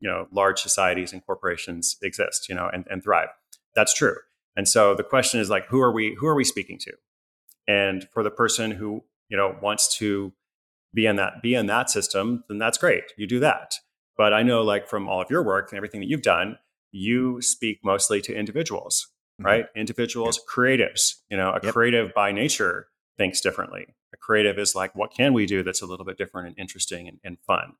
[0.00, 3.28] you know large societies and corporations exist, you know, and, and thrive.
[3.74, 4.16] That's true.
[4.56, 6.16] And so the question is like, who are we?
[6.18, 6.92] Who are we speaking to?
[7.66, 10.32] And for the person who you know wants to
[10.94, 13.04] be in that be in that system, then that's great.
[13.16, 13.74] You do that.
[14.16, 16.58] But I know, like from all of your work and everything that you've done,
[16.90, 19.06] you speak mostly to individuals,
[19.40, 19.44] Mhm.
[19.44, 19.66] right?
[19.76, 21.20] Individuals, creatives.
[21.30, 21.72] You know, a Yep.
[21.72, 23.94] creative by nature thinks differently.
[24.12, 27.06] A creative is like, what can we do that's a little bit different and interesting
[27.06, 27.74] and, and fun?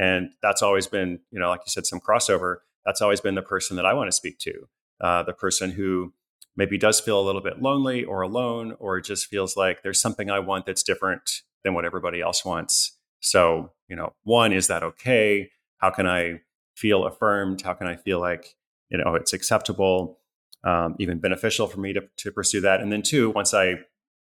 [0.00, 2.56] And that's always been, you know, like you said, some crossover.
[2.86, 4.66] That's always been the person that I want to speak to.
[4.98, 6.14] Uh, the person who
[6.56, 10.30] maybe does feel a little bit lonely or alone, or just feels like there's something
[10.30, 12.96] I want that's different than what everybody else wants.
[13.20, 15.50] So, you know, one, is that okay?
[15.76, 16.40] How can I
[16.74, 17.60] feel affirmed?
[17.60, 18.56] How can I feel like,
[18.88, 20.18] you know, it's acceptable,
[20.64, 22.80] um, even beneficial for me to, to pursue that?
[22.80, 23.66] And then two, once I,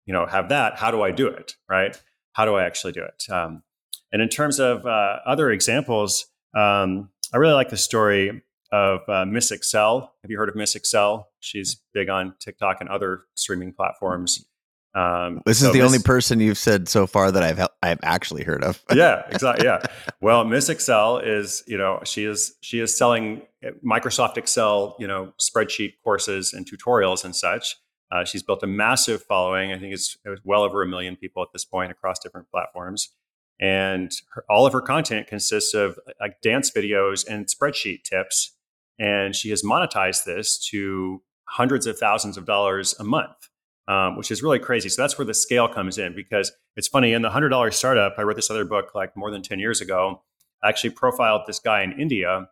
[0.06, 1.56] you know, have that, how do I do it?
[1.70, 1.96] Right?
[2.34, 3.32] How do I actually do it?
[3.32, 3.64] Um,
[4.12, 9.26] and in terms of uh, other examples, um, I really like the story of uh,
[9.26, 10.14] Miss Excel.
[10.22, 11.30] Have you heard of Miss Excel?
[11.40, 14.46] She's big on TikTok and other streaming platforms.
[14.94, 18.00] Um, this so is the only person you've said so far that i've hel- i've
[18.04, 19.66] actually heard of yeah, exactly.
[19.66, 19.80] Yeah.
[20.20, 23.44] Well, Miss Excel is, you know, she is she is selling
[23.86, 27.78] Microsoft Excel, you know, spreadsheet courses and tutorials and such.
[28.12, 29.72] Uh, she's built a massive following.
[29.72, 32.50] I think it's, it was well over a million people at this point across different
[32.52, 33.10] platforms.
[33.60, 38.56] And her, all of her content consists of like dance videos and spreadsheet tips.
[39.00, 43.50] And she has monetized this to hundreds of thousands of dollars a month,
[43.88, 44.90] um, which is really crazy.
[44.90, 48.16] So that's where the scale comes in because it's funny in the hundred dollar startup.
[48.18, 50.24] I wrote this other book like more than ten years ago.
[50.64, 52.48] I actually profiled this guy in India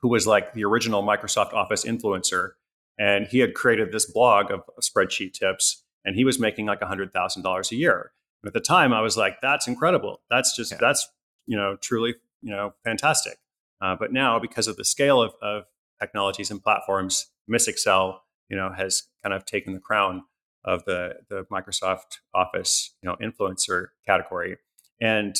[0.00, 2.50] who was like the original Microsoft Office influencer,
[2.98, 6.82] and he had created this blog of, of spreadsheet tips, and he was making like
[6.82, 8.12] hundred thousand dollars a year.
[8.42, 10.20] And at the time, I was like, "That's incredible.
[10.30, 10.78] That's just yeah.
[10.80, 11.08] that's
[11.46, 13.38] you know truly you know fantastic."
[13.80, 15.64] Uh, but now, because of the scale of, of
[16.00, 20.22] technologies and platforms, Miss Excel, you know, has kind of taken the crown
[20.64, 24.56] of the the Microsoft Office, you know, influencer category.
[25.00, 25.36] And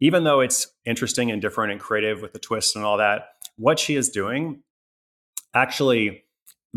[0.00, 3.78] even though it's interesting and different and creative with the twist and all that, what
[3.78, 4.62] she is doing
[5.54, 6.24] actually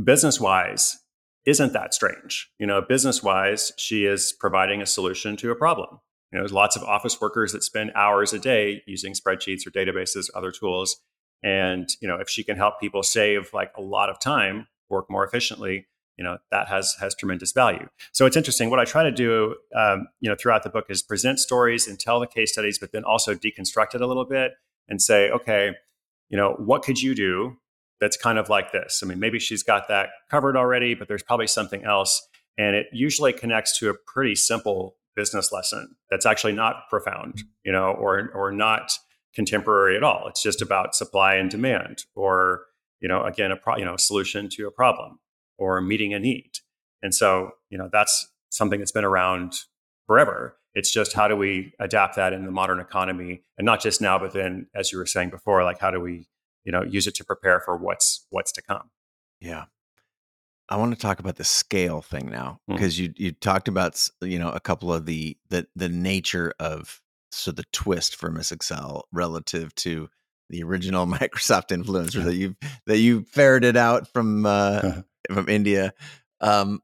[0.01, 0.99] business wise
[1.47, 2.51] isn't that strange.
[2.59, 5.99] You know, business wise, she is providing a solution to a problem.
[6.31, 9.71] You know, there's lots of office workers that spend hours a day using spreadsheets or
[9.71, 10.97] databases, other tools.
[11.41, 15.09] And, you know, if she can help people save like a lot of time, work
[15.09, 17.87] more efficiently, you know, that has has tremendous value.
[18.11, 18.69] So it's interesting.
[18.69, 21.97] What I try to do, um, you know, throughout the book is present stories and
[21.97, 24.51] tell the case studies, but then also deconstruct it a little bit
[24.89, 25.71] and say, okay,
[26.29, 27.57] you know, what could you do
[27.99, 29.01] that's kind of like this?
[29.03, 32.27] I mean, maybe she's got that covered already, but there's probably something else.
[32.57, 37.47] And it usually connects to a pretty simple business lesson that's actually not profound, mm-hmm.
[37.65, 38.91] you know, or or not
[39.33, 40.25] contemporary at all.
[40.27, 42.63] It's just about supply and demand, or
[42.99, 45.19] you know, again, a pro- you know solution to a problem,
[45.57, 46.51] or meeting a need.
[47.03, 49.53] And so, you know, that's something that's been around
[50.07, 50.57] forever.
[50.73, 54.17] It's just how do we adapt that in the modern economy, and not just now,
[54.19, 56.27] but then, as you were saying before, like how do we,
[56.67, 58.91] you know, use it to prepare for what's what's to come.
[59.39, 59.65] Yeah.
[60.69, 62.99] I want to talk about the scale thing now because mm.
[62.99, 67.01] you you talked about you know a couple of the the the nature of
[67.31, 70.09] so the twist for Miss Excel relative to
[70.49, 75.93] the original Microsoft influencer that you that you ferreted out from uh, from India.
[76.41, 76.81] Um,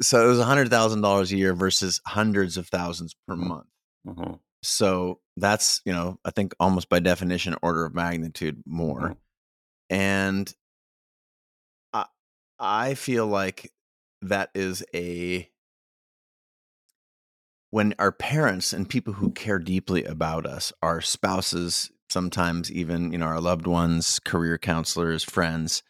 [0.00, 3.48] so it was a hundred thousand dollars a year versus hundreds of thousands per mm-hmm.
[3.48, 3.66] month.
[4.06, 4.34] Mm-hmm.
[4.62, 9.94] So that's you know I think almost by definition order of magnitude more, mm-hmm.
[9.94, 10.54] and
[11.92, 12.06] I
[12.58, 13.72] I feel like
[14.22, 15.48] that is a
[17.70, 23.18] when our parents and people who care deeply about us, our spouses, sometimes even, you
[23.18, 25.82] know, our loved ones, career counselors, friends,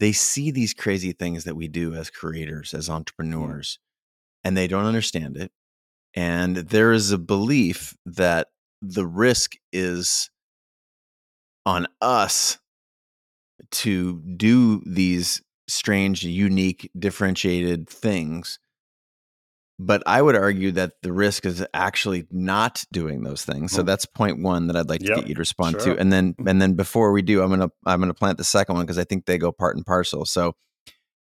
[0.00, 2.94] they see these crazy things that we do as creators, as mm.
[2.94, 3.78] entrepreneurs,
[4.42, 5.52] and they don't understand it.
[6.14, 8.48] And there is a belief that
[8.82, 10.30] the risk is
[11.66, 12.58] on us
[13.70, 18.58] to do these strange, unique, differentiated things
[19.78, 23.72] but I would argue that the risk is actually not doing those things.
[23.72, 23.86] So hmm.
[23.86, 25.94] that's point one that I'd like to yep, get you to respond sure.
[25.94, 26.00] to.
[26.00, 26.48] And then hmm.
[26.48, 29.04] and then before we do, I'm gonna I'm gonna plant the second one because I
[29.04, 30.24] think they go part and parcel.
[30.24, 30.54] So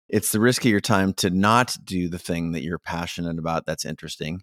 [0.08, 3.66] it's the risk of your time to not do the thing that you're passionate about
[3.66, 4.40] that's interesting.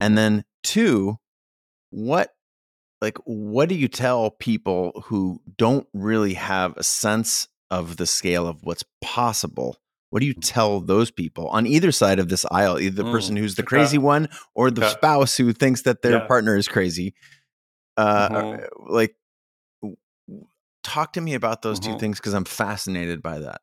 [0.00, 1.16] And then two,
[1.90, 2.30] what
[3.04, 8.46] like what do you tell people who don't really have a sense of the scale
[8.46, 9.76] of what's possible
[10.14, 13.10] what do you tell those people on either side of this aisle, either the mm,
[13.10, 16.26] person who's the crazy one or the spouse who thinks that their yeah.
[16.28, 17.14] partner is crazy?
[17.96, 18.92] Uh, mm-hmm.
[18.94, 19.16] Like,
[20.84, 21.94] talk to me about those mm-hmm.
[21.94, 23.62] two things because I'm fascinated by that.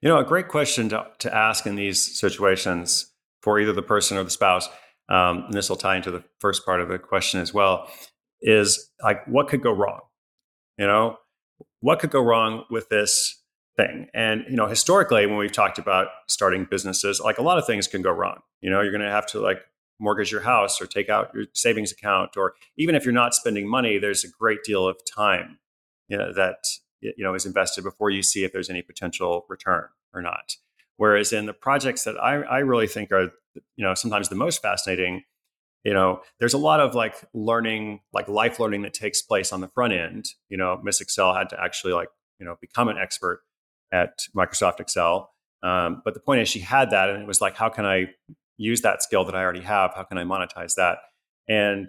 [0.00, 4.18] You know, a great question to, to ask in these situations for either the person
[4.18, 4.68] or the spouse,
[5.08, 7.88] um, and this will tie into the first part of the question as well,
[8.40, 10.00] is like, what could go wrong?
[10.78, 11.18] You know,
[11.80, 13.42] what could go wrong with this
[13.76, 14.08] thing.
[14.14, 17.86] And you know, historically, when we've talked about starting businesses, like a lot of things
[17.86, 18.40] can go wrong.
[18.60, 19.60] You know, you're going to have to like
[20.00, 23.68] mortgage your house or take out your savings account, or even if you're not spending
[23.68, 25.58] money, there's a great deal of time
[26.08, 26.64] you know, that
[27.00, 30.56] you know is invested before you see if there's any potential return or not.
[30.96, 33.30] Whereas in the projects that I, I really think are
[33.76, 35.22] you know sometimes the most fascinating
[35.84, 39.60] you know there's a lot of like learning like life learning that takes place on
[39.60, 42.98] the front end you know miss excel had to actually like you know become an
[42.98, 43.42] expert
[43.92, 45.32] at Microsoft Excel.
[45.62, 48.06] Um, but the point is, she had that, and it was like, how can I
[48.56, 49.94] use that skill that I already have?
[49.94, 50.98] How can I monetize that?
[51.48, 51.88] And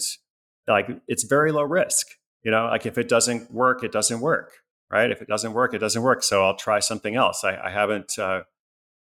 [0.68, 2.08] like, it's very low risk.
[2.44, 4.54] You know, like if it doesn't work, it doesn't work,
[4.90, 5.12] right?
[5.12, 6.24] If it doesn't work, it doesn't work.
[6.24, 7.44] So I'll try something else.
[7.44, 8.44] I, I haven't, uh,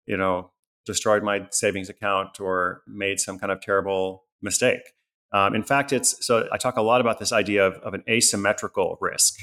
[0.07, 0.51] you know,
[0.87, 4.81] destroyed my savings account or made some kind of terrible mistake.
[5.33, 8.03] Um, in fact, it's so I talk a lot about this idea of, of an
[8.09, 9.35] asymmetrical risk,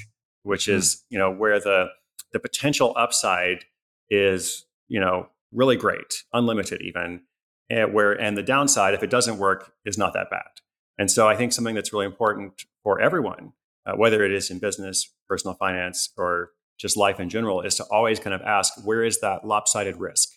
[0.42, 0.74] which mm.
[0.74, 1.88] is you know where the
[2.32, 3.64] the potential upside
[4.10, 7.22] is, you know, really great, unlimited even.
[7.68, 10.60] And where and the downside, if it doesn't work, is not that bad.
[10.98, 13.52] And so I think something that's really important for everyone,
[13.84, 17.84] uh, whether it is in business, personal finance, or just life in general, is to
[17.84, 20.28] always kind of ask, where is that lopsided risk?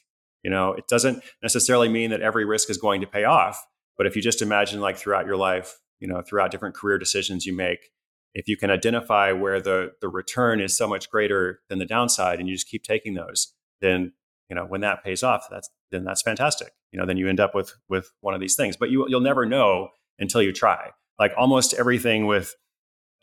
[0.43, 3.65] You know, it doesn't necessarily mean that every risk is going to pay off,
[3.99, 7.45] but if you just imagine like throughout your life, you know, throughout different career decisions
[7.45, 7.91] you make,
[8.33, 12.39] if you can identify where the the return is so much greater than the downside
[12.39, 14.11] and you just keep taking those then
[14.49, 16.73] you know, when that pays off, that's then that's fantastic.
[16.91, 18.75] You know, then you end up with with one of these things.
[18.75, 20.91] But you you'll never know until you try.
[21.19, 22.55] Like almost everything with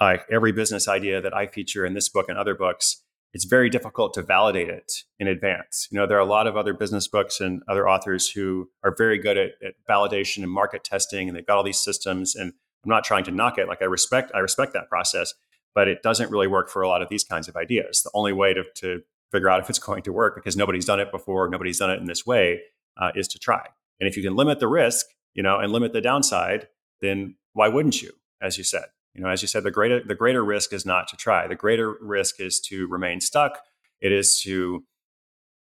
[0.00, 3.68] like every business idea that I feature in this book and other books, it's very
[3.68, 5.88] difficult to validate it in advance.
[5.90, 8.94] You know, there are a lot of other business books and other authors who are
[8.96, 12.34] very good at, at validation and market testing, and they've got all these systems.
[12.34, 12.52] And
[12.84, 13.68] I'm not trying to knock it.
[13.68, 15.34] Like I respect, I respect that process,
[15.74, 18.02] but it doesn't really work for a lot of these kinds of ideas.
[18.02, 21.00] The only way to, to figure out if it's going to work because nobody's done
[21.00, 22.62] it before, nobody's done it in this way,
[22.96, 23.66] uh, is to try.
[24.00, 26.68] And if you can limit the risk, you know, and limit the downside,
[27.00, 28.12] then why wouldn't you?
[28.40, 28.84] As you said,
[29.16, 31.46] you know, as you said, the greater the greater risk is not to try.
[31.46, 33.58] The greater risk is to remain stuck.
[34.00, 34.84] It is to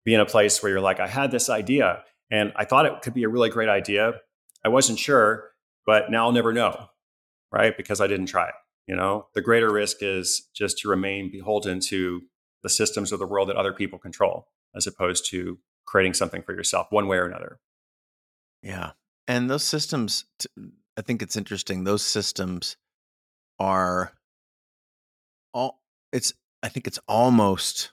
[0.04, 3.02] be in a place where you're like, I had this idea and I thought it
[3.02, 4.14] could be a really great idea.
[4.64, 5.50] I wasn't sure,
[5.84, 6.86] but now I'll never know,
[7.52, 7.76] right?
[7.76, 8.54] Because I didn't try it.
[8.88, 12.22] You know, the greater risk is just to remain beholden to
[12.62, 16.52] the systems of the world that other people control, as opposed to creating something for
[16.52, 17.60] yourself, one way or another.
[18.62, 18.92] Yeah,
[19.28, 20.24] and those systems,
[20.96, 21.84] I think it's interesting.
[21.84, 22.76] Those systems
[23.58, 24.12] are
[25.52, 25.80] all
[26.12, 27.92] it's I think it's almost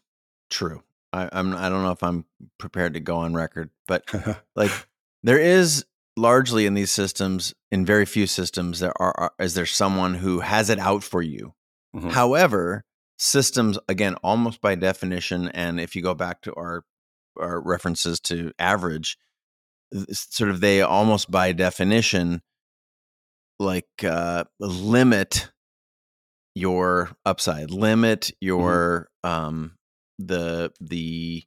[0.49, 0.84] true.
[1.12, 2.26] I, I'm I don't know if I'm
[2.58, 4.04] prepared to go on record, but
[4.56, 4.71] like
[5.23, 9.65] there is largely in these systems, in very few systems, there are, are is there
[9.65, 11.54] someone who has it out for you.
[11.95, 12.10] Mm-hmm.
[12.10, 12.84] However,
[13.17, 16.84] systems again, almost by definition, and if you go back to our
[17.39, 19.17] our references to average,
[20.12, 22.41] sort of they almost by definition
[23.60, 25.52] like uh, limit
[26.56, 28.46] your upside, limit mm-hmm.
[28.46, 29.30] your mm-hmm.
[29.30, 29.78] um,
[30.20, 31.44] the the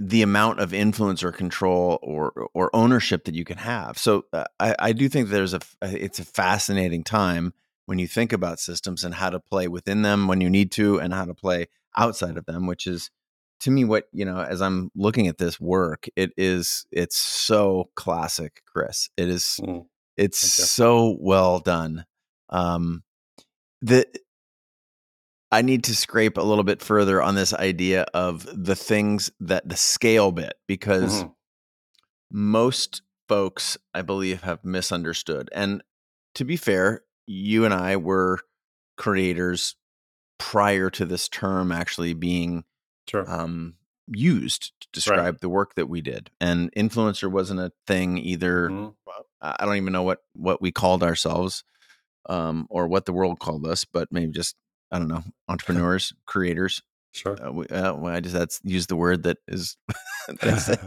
[0.00, 3.98] the amount of influence or control or or ownership that you can have.
[3.98, 7.52] So uh, I, I do think there's a it's a fascinating time
[7.86, 11.00] when you think about systems and how to play within them when you need to
[11.00, 11.66] and how to play
[11.96, 13.10] outside of them, which is
[13.60, 17.90] to me what you know as I'm looking at this work, it is it's so
[17.96, 19.10] classic, Chris.
[19.16, 19.86] It is mm.
[20.18, 22.04] It's so well done.
[22.50, 23.02] Um,
[23.80, 24.06] the
[25.50, 29.66] I need to scrape a little bit further on this idea of the things that
[29.66, 31.28] the scale bit because mm-hmm.
[32.30, 35.48] most folks I believe have misunderstood.
[35.52, 35.82] And
[36.34, 38.40] to be fair, you and I were
[38.96, 39.76] creators
[40.38, 42.64] prior to this term actually being
[43.08, 43.28] sure.
[43.30, 43.74] um,
[44.12, 45.40] used to describe right.
[45.40, 46.30] the work that we did.
[46.40, 48.70] And influencer wasn't a thing either.
[48.70, 48.88] Mm-hmm.
[49.40, 51.64] I don't even know what what we called ourselves
[52.28, 54.56] um, or what the world called us, but maybe just
[54.90, 56.82] I don't know, entrepreneurs, creators.
[57.14, 57.38] Sure.
[57.42, 59.78] Uh, we, uh, well, I just that's use the word that is.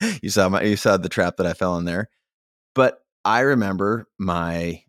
[0.22, 2.08] you saw my you saw the trap that I fell in there,
[2.72, 4.84] but I remember my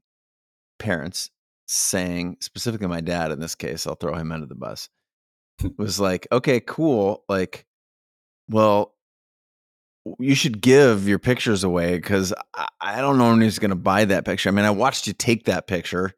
[0.78, 1.32] parents
[1.66, 3.88] saying specifically my dad in this case.
[3.88, 4.88] I'll throw him under the bus.
[5.78, 7.24] Was like, okay, cool.
[7.28, 7.66] Like,
[8.50, 8.96] well,
[10.20, 14.06] you should give your pictures away because I, I, don't know who's going to buy
[14.06, 14.50] that picture.
[14.50, 16.14] I mean, I watched you take that picture,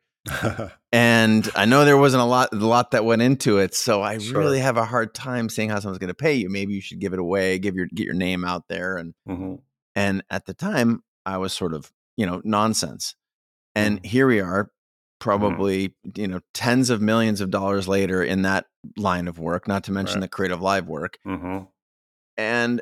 [0.92, 3.76] and I know there wasn't a lot, a lot that went into it.
[3.76, 4.40] So I sure.
[4.40, 6.50] really have a hard time seeing how someone's going to pay you.
[6.50, 9.56] Maybe you should give it away, give your get your name out there, and mm-hmm.
[9.96, 13.16] and at the time I was sort of you know nonsense,
[13.76, 14.08] and mm-hmm.
[14.08, 14.72] here we are,
[15.24, 16.20] probably mm-hmm.
[16.20, 18.66] you know tens of millions of dollars later in that
[18.98, 20.30] line of work, not to mention right.
[20.30, 21.18] the CreativeLive work.
[21.26, 21.60] Mm-hmm.
[22.36, 22.82] And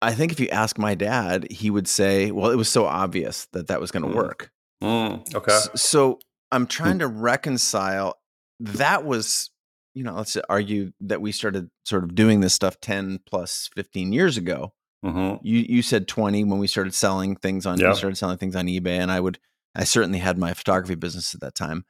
[0.00, 3.46] I think if you ask my dad, he would say, "Well, it was so obvious
[3.52, 4.14] that that was going to mm.
[4.14, 4.50] work."
[4.82, 5.58] Mm, okay.
[5.74, 6.18] So
[6.50, 8.18] I'm trying to reconcile.
[8.58, 9.50] That was,
[9.94, 14.14] you know, let's argue that we started sort of doing this stuff 10 plus 15
[14.14, 14.72] years ago.
[15.04, 15.46] Mm-hmm.
[15.46, 17.78] You you said 20 when we started selling things on.
[17.78, 17.90] Yeah.
[17.90, 19.38] We started selling things on eBay, and I would.
[19.76, 21.84] I certainly had my photography business at that time,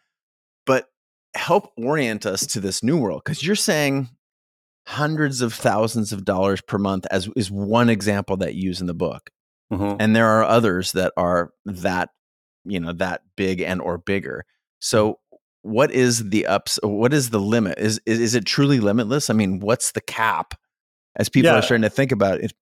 [0.66, 0.88] but
[1.35, 4.09] help orient us to this new world because you're saying
[4.87, 8.87] hundreds of thousands of dollars per month as is one example that you use in
[8.87, 9.31] the book.
[9.72, 9.96] Mm-hmm.
[9.99, 12.11] and there are others that are that
[12.64, 14.44] you know that big and or bigger.
[14.79, 15.18] So
[15.62, 17.79] what is the ups what is the limit?
[17.79, 19.29] Is is, is it truly limitless?
[19.29, 20.55] I mean what's the cap
[21.16, 21.59] as people yeah.
[21.59, 22.53] are starting to think about it,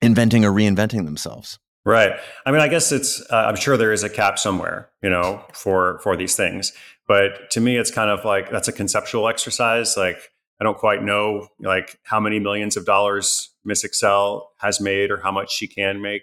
[0.00, 2.12] inventing or reinventing themselves right
[2.46, 5.44] i mean i guess it's uh, i'm sure there is a cap somewhere you know
[5.52, 6.72] for for these things
[7.06, 10.30] but to me it's kind of like that's a conceptual exercise like
[10.60, 15.18] I don't quite know like how many millions of dollars Miss Excel has made or
[15.18, 16.22] how much she can make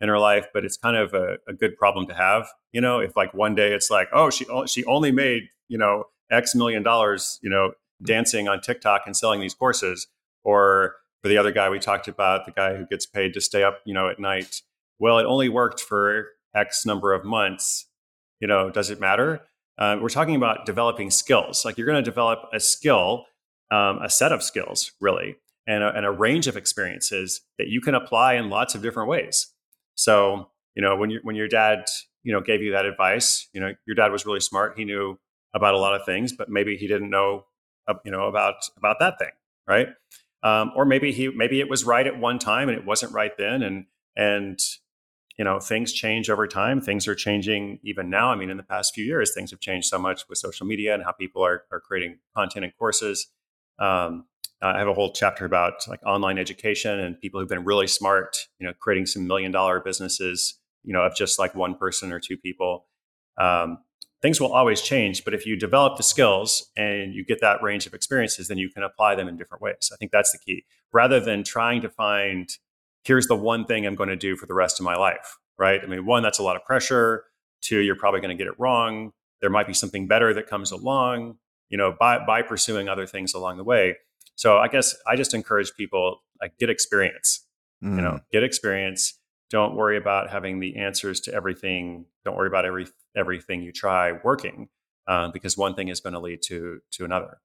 [0.00, 2.48] in her life, but it's kind of a, a, good problem to have.
[2.72, 6.04] You know, if like one day it's like, oh, she she only made you know
[6.30, 10.06] X million dollars, you know, dancing on TikTok and selling these courses,
[10.44, 13.62] or for the other guy we talked about, the guy who gets paid to stay
[13.62, 14.62] up, you know, at night.
[15.00, 17.86] Well, it only worked for X number of months.
[18.38, 19.40] You know, does it matter?
[19.76, 21.64] Uh, we're talking about developing skills.
[21.64, 23.24] Like you're going to develop a skill
[23.70, 25.36] um, a set of skills really
[25.66, 29.08] and a, and a range of experiences that you can apply in lots of different
[29.08, 29.52] ways.
[29.94, 31.84] So, you know, when you when your dad,
[32.22, 34.74] you know, gave you that advice, you know, your dad was really smart.
[34.76, 35.18] He knew
[35.54, 37.44] about a lot of things, but maybe he didn't know,
[37.86, 39.30] uh, you know, about about that thing,
[39.66, 39.88] right?
[40.42, 43.36] Um, or maybe he maybe it was right at one time and it wasn't right
[43.36, 43.86] then, and
[44.16, 44.58] and
[45.40, 46.82] you know things change over time.
[46.82, 48.30] Things are changing even now.
[48.30, 50.92] I mean, in the past few years, things have changed so much with social media
[50.92, 53.26] and how people are are creating content and courses.
[53.78, 54.26] Um,
[54.60, 58.36] I have a whole chapter about like online education and people who've been really smart,
[58.58, 62.20] you know, creating some million dollar businesses, you know, of just like one person or
[62.20, 62.84] two people.
[63.38, 63.78] Um,
[64.20, 67.86] things will always change, but if you develop the skills and you get that range
[67.86, 69.90] of experiences, then you can apply them in different ways.
[69.90, 70.66] I think that's the key.
[70.92, 72.50] Rather than trying to find,
[73.04, 75.80] here's the one thing I'm going to do for the rest of my life, right?
[75.82, 77.24] I mean, one, that's a lot of pressure.
[77.60, 79.12] Two, you're probably going to get it wrong.
[79.40, 81.38] There might be something better that comes along,
[81.68, 83.96] you know, by by pursuing other things along the way
[84.40, 87.46] so I guess I just encourage people like get experience.
[87.84, 87.96] Mm.
[87.96, 88.22] You know, mm.
[88.32, 89.20] get experience.
[89.50, 92.06] Don't worry about having the answers to everything.
[92.24, 94.70] Don't worry about every everything you try working,
[95.06, 97.36] uh, because one thing is going to lead to to another.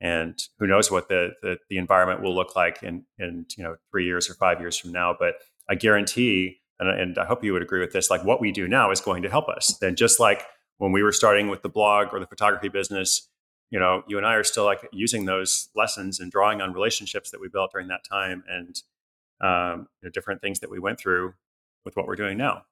[0.00, 3.76] And who knows what the, the the environment will look like in in you know
[3.90, 5.14] three years or five years from now.
[5.18, 5.34] But
[5.68, 8.66] I guarantee, and, and I hope you would agree with this, like what we do
[8.66, 9.80] now is going to help us.
[9.82, 10.42] And just like
[10.78, 13.28] when we were starting with the blog or the photography business,
[13.70, 17.30] you know, you and I are still like using those lessons and drawing on relationships
[17.30, 18.82] that we built during that time and
[19.42, 21.34] um, you know, different things that we went through
[21.84, 22.64] with what we're doing now.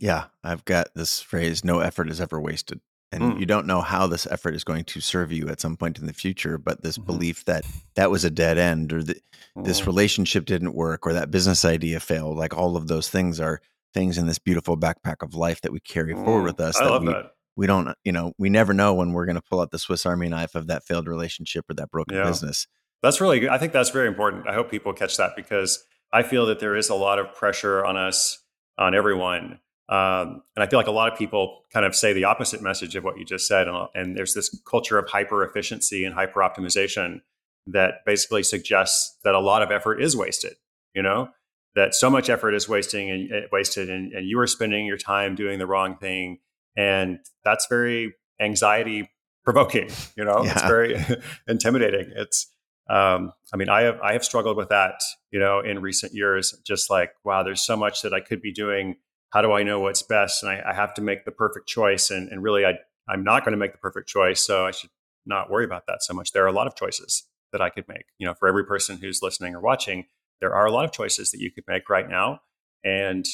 [0.00, 3.40] Yeah, I've got this phrase: "No effort is ever wasted." And mm.
[3.40, 6.06] you don't know how this effort is going to serve you at some point in
[6.06, 7.06] the future, but this mm-hmm.
[7.06, 9.22] belief that that was a dead end, or that
[9.56, 9.64] mm.
[9.64, 13.60] this relationship didn't work, or that business idea failed, like all of those things are
[13.94, 16.24] things in this beautiful backpack of life that we carry mm.
[16.24, 16.78] forward with us.
[16.78, 19.36] I that love we, that we don't you know we never know when we're going
[19.36, 22.24] to pull out the swiss army knife of that failed relationship or that broken yeah.
[22.24, 22.66] business
[23.02, 26.22] that's really good i think that's very important i hope people catch that because i
[26.22, 28.38] feel that there is a lot of pressure on us
[28.78, 29.58] on everyone
[29.88, 32.96] um, and i feel like a lot of people kind of say the opposite message
[32.96, 36.40] of what you just said and, and there's this culture of hyper efficiency and hyper
[36.40, 37.20] optimization
[37.66, 40.54] that basically suggests that a lot of effort is wasted
[40.94, 41.28] you know?
[41.74, 44.96] That so much effort is wasting and eh, wasted and, and you are spending your
[44.96, 46.38] time doing the wrong thing
[46.76, 49.10] and that's very anxiety
[49.44, 50.42] provoking you know?
[50.42, 50.52] Yeah.
[50.52, 50.96] it's very
[51.48, 52.10] intimidating.
[52.16, 52.50] It's
[52.90, 54.94] um, i mean i have i have struggled with that
[55.30, 58.50] you know in recent years just like wow there's so much that i could be
[58.50, 58.96] doing
[59.30, 60.42] how do i know what's best?
[60.42, 62.74] And i, I have to make the perfect choice and, and really i
[63.08, 64.90] i'm not going to make the perfect choice so i should
[65.26, 66.32] not worry about that so much.
[66.32, 68.04] There are a lot of choices that i could make.
[68.18, 70.06] You know for every person who's listening or watching
[70.40, 72.40] there are a lot of choices that you could make right now
[72.84, 73.26] and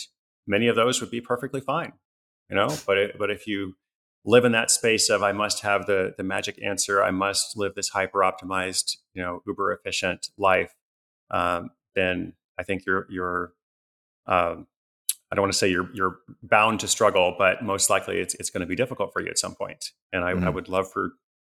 [0.47, 1.93] many of those would be perfectly fine
[2.51, 2.69] you know?
[2.87, 3.77] But it, but if you
[4.25, 7.75] live in that space of i must have the the magic answer i must live
[7.75, 10.75] this hyper optimized you know uber efficient life
[11.31, 13.53] um, then i think you're you're
[14.27, 14.67] um,
[15.35, 18.51] i don't want to say you're you're bound to struggle but most likely it's it's
[18.51, 19.91] going to be difficult for you at some point.
[20.13, 20.45] and I, mm-hmm.
[20.45, 21.11] I would love for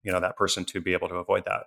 [0.04, 1.66] you know that person to be able to avoid that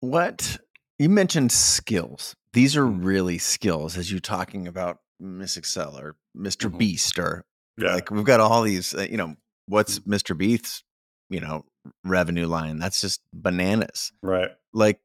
[0.00, 0.58] what
[0.98, 3.04] you mentioned skills these are mm-hmm.
[3.04, 6.78] really skills as you're talking about Miss Excel or mister mm-hmm.
[6.78, 7.44] Beast or
[7.76, 7.94] yeah.
[7.94, 8.94] like we've got all these.
[8.94, 9.36] Uh, you know,
[9.66, 10.30] what's Mr.
[10.30, 10.38] Mm-hmm.
[10.38, 10.82] Beast's
[11.28, 11.64] you know
[12.04, 12.78] revenue line?
[12.78, 14.50] That's just bananas, right?
[14.72, 15.00] Like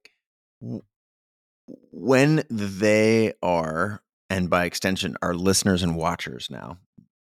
[0.61, 0.83] w-
[1.91, 4.01] when they are,
[4.32, 6.77] and by extension, our listeners and watchers now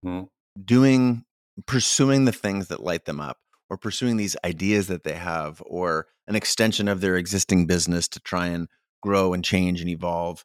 [0.06, 0.26] mm-hmm.
[0.64, 1.24] doing
[1.66, 3.38] pursuing the things that light them up
[3.70, 8.20] or pursuing these ideas that they have or an extension of their existing business to
[8.20, 8.68] try and
[9.02, 10.44] grow and change and evolve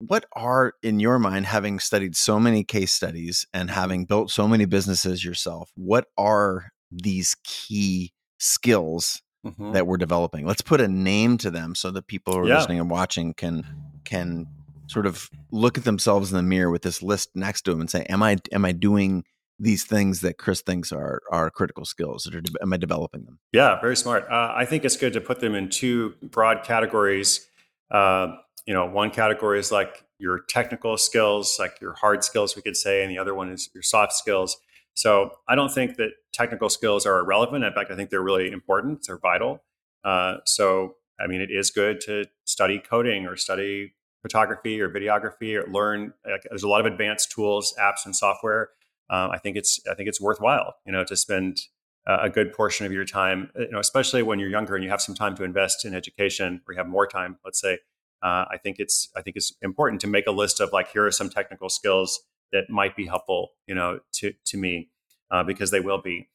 [0.00, 4.46] what are in your mind having studied so many case studies and having built so
[4.46, 9.72] many businesses yourself what are these key skills mm-hmm.
[9.72, 12.56] that we're developing let's put a name to them so that people who are yeah.
[12.56, 13.64] listening and watching can
[14.04, 14.46] can
[14.88, 17.90] sort of look at themselves in the mirror with this list next to them and
[17.90, 19.24] say am i am i doing
[19.60, 23.80] these things that chris thinks are are critical skills or am i developing them yeah
[23.80, 27.46] very smart uh, i think it's good to put them in two broad categories
[27.90, 28.36] uh,
[28.68, 32.76] you know, one category is like your technical skills, like your hard skills, we could
[32.76, 34.58] say, and the other one is your soft skills.
[34.92, 37.64] So I don't think that technical skills are irrelevant.
[37.64, 39.06] In fact, I think they're really important.
[39.06, 39.62] They're vital.
[40.04, 45.54] Uh, so, I mean, it is good to study coding or study photography or videography
[45.54, 46.12] or learn.
[46.28, 48.70] Like, there's a lot of advanced tools, apps, and software.
[49.10, 51.60] Um, I think it's I think it's worthwhile, you know, to spend
[52.06, 54.90] uh, a good portion of your time, you know, especially when you're younger and you
[54.90, 57.78] have some time to invest in education, or you have more time, let's say
[58.22, 61.06] uh, I think it's I think it's important to make a list of like here
[61.06, 62.20] are some technical skills
[62.52, 64.90] that might be helpful, you know, to to me
[65.30, 66.28] uh, because they will be.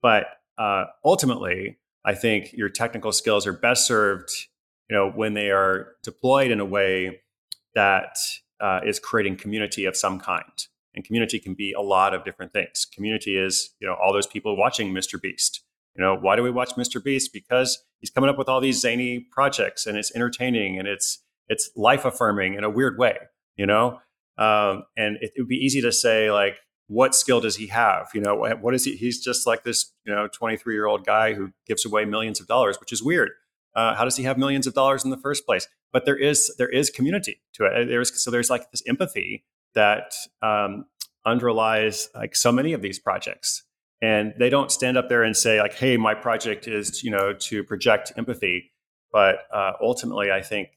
[0.00, 0.26] But
[0.58, 4.30] uh, ultimately, I think your technical skills are best served
[4.88, 7.20] you know, when they are deployed in a way
[7.74, 8.16] that
[8.60, 10.66] uh, is creating community of some kind.
[10.94, 12.86] And community can be a lot of different things.
[12.86, 15.20] Community is, you know, all those people watching Mr.
[15.20, 15.62] Beast.
[15.96, 17.02] You know, why do we watch Mr.
[17.02, 17.32] Beast?
[17.32, 21.70] Because he's coming up with all these zany projects and it's entertaining and it's it's
[21.76, 23.18] life affirming in a weird way,
[23.56, 24.00] you know?
[24.38, 26.56] Um, and it, it would be easy to say, like,
[26.86, 28.08] what skill does he have?
[28.14, 28.96] You know, what, is he?
[28.96, 32.46] He's just like this, you know, 23 year old guy who gives away millions of
[32.46, 33.30] dollars, which is weird.
[33.74, 35.68] Uh, how does he have millions of dollars in the first place?
[35.92, 37.86] But there is there is community to it.
[37.86, 39.44] There's so there's like this empathy
[39.74, 40.86] that um,
[41.26, 43.64] underlies like so many of these projects,
[44.00, 47.32] and they don't stand up there and say like, "Hey, my project is you know
[47.32, 48.72] to project empathy."
[49.12, 50.70] But uh, ultimately, I think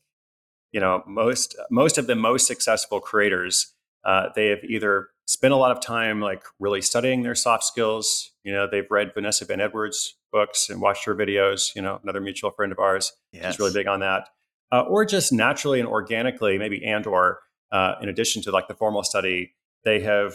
[0.72, 3.74] you know most most of the most successful creators
[4.08, 8.32] uh, they have either spent a lot of time like really studying their soft skills.
[8.44, 11.76] You know, they've read Vanessa Van Edwards books and watched her videos.
[11.76, 13.14] You know, another mutual friend of ours.
[13.32, 13.54] Yes.
[13.54, 14.30] She's really big on that.
[14.72, 17.40] Uh, or just naturally and organically, maybe and or
[17.72, 19.54] uh, in addition to like the formal study,
[19.86, 20.34] they have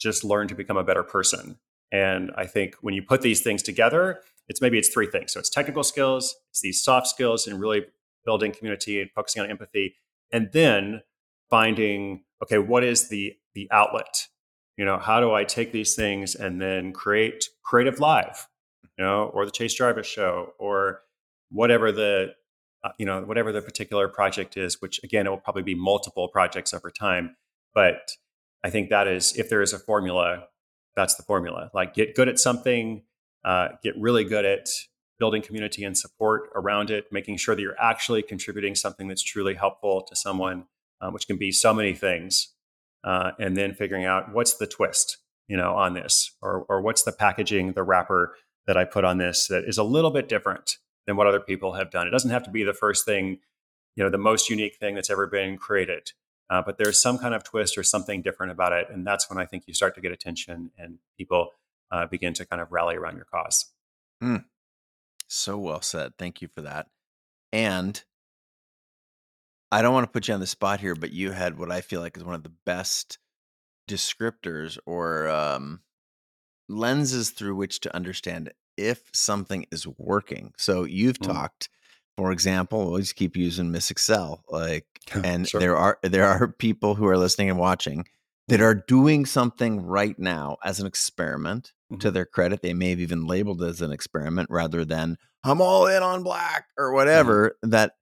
[0.00, 1.58] just learned to become a better person.
[1.90, 5.32] And I think when you put these things together, it's maybe it's three things.
[5.32, 7.86] So it's technical skills, it's these soft skills, and really
[8.24, 9.96] building community and focusing on empathy,
[10.32, 11.02] and then
[11.50, 14.26] finding okay, what is the the outlet?
[14.76, 18.36] You know, how do I take these things and then create CreativeLive,
[18.98, 21.02] you know, or the Chase Jarvis show, or
[21.50, 22.34] whatever the
[22.84, 24.80] uh, you know whatever the particular project is.
[24.80, 27.36] Which again, it will probably be multiple projects over time,
[27.74, 28.10] but
[28.64, 30.44] I think that is if there is a formula,
[30.96, 31.70] that's the formula.
[31.74, 33.02] Like get good at something,
[33.44, 34.68] uh, get really good at
[35.18, 39.54] building community and support around it, making sure that you're actually contributing something that's truly
[39.54, 40.64] helpful to someone,
[41.00, 42.54] um, which can be so many things,
[43.04, 45.18] uh, and then figuring out what's the twist,
[45.48, 48.34] you know, on this, or or what's the packaging, the wrapper
[48.66, 51.72] that I put on this that is a little bit different than what other people
[51.74, 52.06] have done.
[52.06, 53.38] It doesn't have to be the first thing,
[53.96, 56.12] you know, the most unique thing that's ever been created.
[56.50, 59.38] Uh, but there's some kind of twist or something different about it, and that's when
[59.38, 61.52] I think you start to get attention and people
[61.90, 63.66] uh, begin to kind of rally around your cause.
[64.22, 64.44] Mm.
[65.28, 66.12] So well said.
[66.18, 66.88] Thank you for that.
[67.52, 68.02] And
[69.70, 71.80] I don't want to put you on the spot here, but you had what I
[71.80, 73.18] feel like is one of the best
[73.88, 75.80] descriptors or um,
[76.68, 80.52] lenses through which to understand if something is working.
[80.56, 81.32] So you've mm.
[81.32, 81.68] talked,
[82.16, 84.86] for example, always keep using Miss Excel, like,
[85.24, 85.60] and sure.
[85.60, 88.04] there are there are people who are listening and watching
[88.48, 91.72] that are doing something right now as an experiment.
[91.92, 92.00] Mm-hmm.
[92.00, 95.60] To their credit, they may have even labeled it as an experiment rather than I'm
[95.60, 96.96] all in on black or mm-hmm.
[96.96, 97.56] whatever.
[97.62, 97.70] Mm-hmm.
[97.70, 97.92] That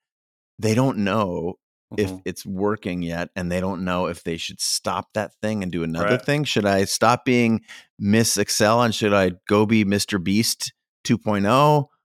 [0.58, 1.54] they don't know.
[1.96, 5.72] If it's working yet and they don't know if they should stop that thing and
[5.72, 6.24] do another right.
[6.24, 6.44] thing.
[6.44, 7.62] Should I stop being
[7.98, 10.22] Miss Excel and should I go be Mr.
[10.22, 10.72] Beast
[11.06, 11.42] 2.0?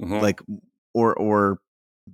[0.01, 0.13] Mm-hmm.
[0.13, 0.41] Like
[0.93, 1.59] or or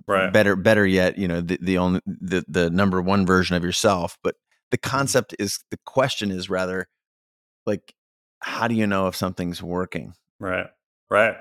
[0.06, 0.32] right.
[0.32, 4.18] better better yet, you know, the, the only the the number one version of yourself.
[4.22, 4.34] But
[4.70, 4.90] the mm-hmm.
[4.90, 6.88] concept is the question is rather
[7.64, 7.94] like
[8.40, 10.14] how do you know if something's working?
[10.40, 10.66] Right.
[11.10, 11.36] Right.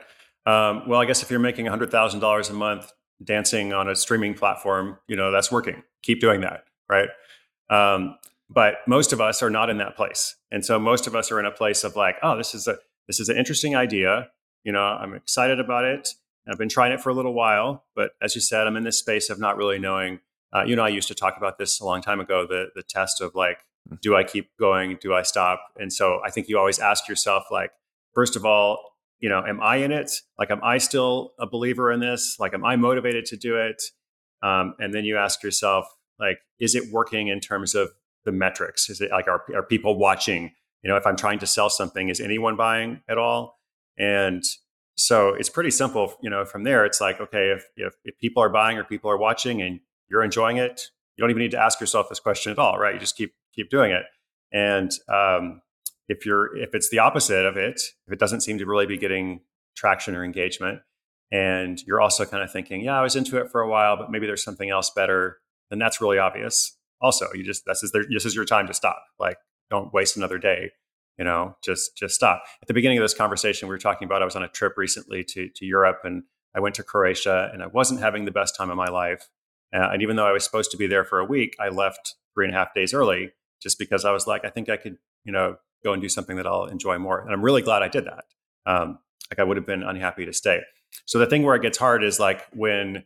[0.46, 2.92] Um, well, I guess if you're making $100,000 a month
[3.24, 5.84] dancing on a streaming platform, you know, that's working.
[6.04, 7.10] Keep doing that, right?
[7.70, 8.18] Um,
[8.50, 10.36] but most of us are not in that place.
[10.52, 12.78] And so most of us are in a place of like, oh, this is a
[13.08, 14.30] this is an interesting idea.
[14.64, 16.10] You know, I'm excited about it.
[16.50, 19.00] I've been trying it for a little while, but as you said, I'm in this
[19.00, 20.20] space of not really knowing.
[20.54, 22.46] Uh, you know, I used to talk about this a long time ago.
[22.48, 23.96] The the test of like, hmm.
[24.02, 24.98] do I keep going?
[25.00, 25.62] Do I stop?
[25.80, 27.72] And so I think you always ask yourself, like,
[28.14, 28.91] first of all,
[29.22, 30.12] you know, am I in it?
[30.38, 32.38] Like, am I still a believer in this?
[32.40, 33.82] Like, am I motivated to do it?
[34.44, 35.86] Um, and then you ask yourself,
[36.20, 37.92] like, is it working in terms of
[38.26, 38.90] the metrics?
[38.90, 40.52] Is it like, are, are people watching?
[40.84, 43.60] You know, if I'm trying to sell something, is anyone buying at all?
[43.98, 44.44] And
[44.96, 46.16] so it's pretty simple.
[46.24, 49.12] You know, from there, it's like, okay, if, if, if people are buying or people
[49.12, 50.82] are watching and you're enjoying it,
[51.16, 52.96] you don't even need to ask yourself this question at all, right?
[52.96, 54.04] You just keep keep doing it.
[54.52, 55.62] And um,
[56.08, 58.98] if you're if it's the opposite of it, if it doesn't seem to really be
[58.98, 59.42] getting
[59.76, 60.82] traction or engagement,
[61.32, 64.12] and you're also kind of thinking, yeah, I was into it for a while, but
[64.12, 65.40] maybe there's something else better,
[65.70, 66.78] then that's really obvious.
[67.02, 69.04] Also, you just this is this is your time to stop.
[69.20, 69.38] Like,
[69.70, 70.72] don't waste another day.
[71.18, 72.44] You know, just just stop.
[72.62, 74.78] At the beginning of this conversation, we were talking about I was on a trip
[74.78, 76.24] recently to to Europe, and
[76.56, 79.30] I went to Croatia, and I wasn't having the best time of my life.
[79.74, 82.16] Uh, and even though I was supposed to be there for a week, I left
[82.34, 83.32] three and a half days early
[83.62, 86.38] just because I was like, I think I could, you know, go and do something
[86.38, 87.20] that I'll enjoy more.
[87.20, 88.26] And I'm really glad I did that.
[88.66, 90.62] Um, like I would have been unhappy to stay.
[91.06, 93.04] So the thing where it gets hard is like when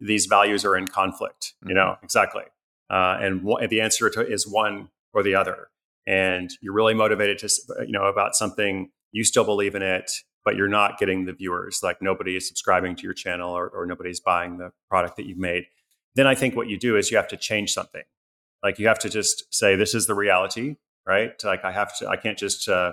[0.00, 1.54] these values are in conflict.
[1.62, 1.76] You mm-hmm.
[1.76, 2.44] know exactly,
[2.90, 5.68] uh, and w- the answer to is one or the other.
[6.06, 7.48] And you're really motivated to
[7.80, 8.90] you know about something.
[9.12, 10.10] You still believe in it,
[10.44, 11.80] but you're not getting the viewers.
[11.82, 15.38] Like nobody is subscribing to your channel or, or nobody's buying the product that you've
[15.38, 15.66] made.
[16.14, 18.04] Then I think what you do is you have to change something.
[18.62, 20.76] Like you have to just say, this is the reality,
[21.06, 21.32] right?
[21.44, 22.92] Like I have to, I can't just, uh,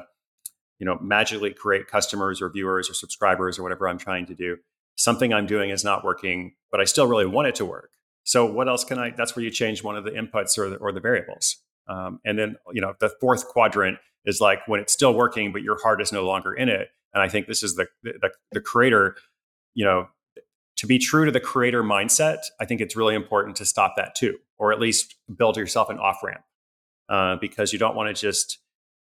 [0.80, 4.57] you know, magically create customers or viewers or subscribers or whatever I'm trying to do.
[4.95, 7.91] Something I'm doing is not working, but I still really want it to work.
[8.24, 9.11] So what else can I?
[9.11, 11.57] That's where you change one of the inputs or the, or the variables.
[11.88, 15.61] Um, and then you know the fourth quadrant is like when it's still working, but
[15.61, 16.89] your heart is no longer in it.
[17.14, 19.18] And I think this is the the, the creator,
[19.74, 20.07] you know,
[20.78, 22.39] to be true to the creator mindset.
[22.59, 25.97] I think it's really important to stop that too, or at least build yourself an
[25.99, 26.43] off ramp,
[27.10, 28.60] uh, because you don't want to just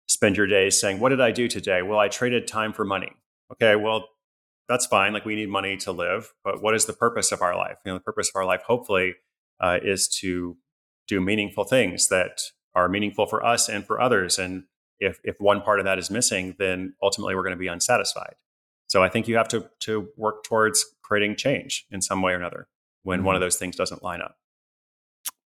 [0.09, 3.13] spend your days saying, "What did I do today?" Well, I traded time for money.
[3.53, 4.09] Okay, well,
[4.69, 5.13] that's fine.
[5.13, 7.77] Like we need money to live, but what is the purpose of our life?
[7.85, 9.15] You know, the purpose of our life, hopefully,
[9.61, 10.57] uh, is to
[11.09, 12.41] do meaningful things that
[12.75, 14.39] are meaningful for us and for others.
[14.39, 14.65] And
[15.01, 18.35] if if one part of that is missing, then ultimately we're going to be unsatisfied.
[18.87, 22.37] So I think you have to to work towards creating change in some way or
[22.37, 22.69] another
[23.03, 23.27] when mm-hmm.
[23.27, 24.37] one of those things doesn't line up.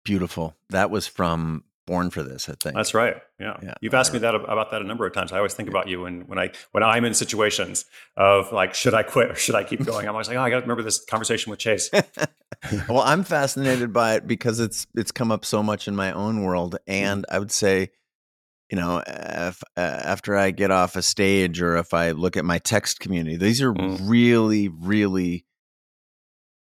[0.04, 0.56] Beautiful.
[0.70, 2.50] That was from born for this.
[2.50, 3.18] I think that's right.
[3.40, 3.74] Yeah, yeah.
[3.82, 5.32] you've asked me that about that a number of times.
[5.32, 7.86] I always think about you when when I when I'm in situations
[8.18, 10.08] of like, should I quit or should I keep going?
[10.08, 11.90] I'm always like, oh, I got to remember this conversation with Chase.
[12.90, 16.44] well, I'm fascinated by it because it's it's come up so much in my own
[16.44, 17.92] world, and I would say.
[18.70, 22.46] You know, if, uh, after I get off a stage or if I look at
[22.46, 24.00] my text community, these are mm.
[24.02, 25.46] really, really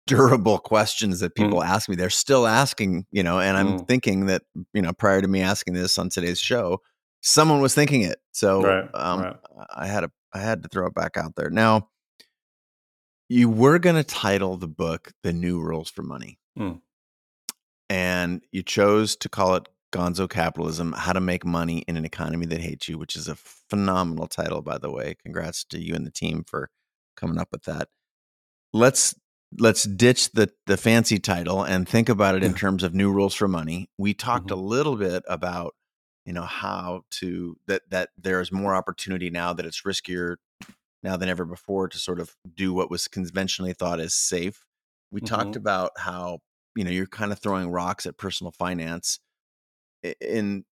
[0.07, 1.67] durable questions that people mm.
[1.67, 1.97] ask me.
[1.97, 3.89] They're still asking, you know, and I'm mm.
[3.89, 4.43] thinking that,
[4.73, 6.81] you know, prior to me asking this on today's show,
[7.23, 8.19] someone was thinking it.
[8.33, 9.37] So right, um, right.
[9.75, 11.51] I had to I had to throw it back out there.
[11.51, 11.89] Now,
[13.29, 16.81] you were going to title the book "The New Rules for Money," mm.
[17.91, 22.47] and you chose to call it "Gonzo Capitalism: How to Make Money in an Economy
[22.47, 25.17] That Hates You," which is a phenomenal title, by the way.
[25.21, 26.71] Congrats to you and the team for
[27.17, 27.89] coming up with that.
[28.73, 29.17] Let's
[29.59, 33.35] let's ditch the the fancy title and think about it in terms of new rules
[33.35, 33.89] for money.
[33.99, 34.61] We talked mm-hmm.
[34.61, 35.75] a little bit about
[36.25, 40.37] you know how to that that there's more opportunity now that it's riskier
[41.03, 44.65] now than ever before to sort of do what was conventionally thought as safe.
[45.11, 45.35] We mm-hmm.
[45.35, 46.41] talked about how
[46.75, 49.21] you know you're kind of throwing rocks at personal finance
[50.21, 50.65] in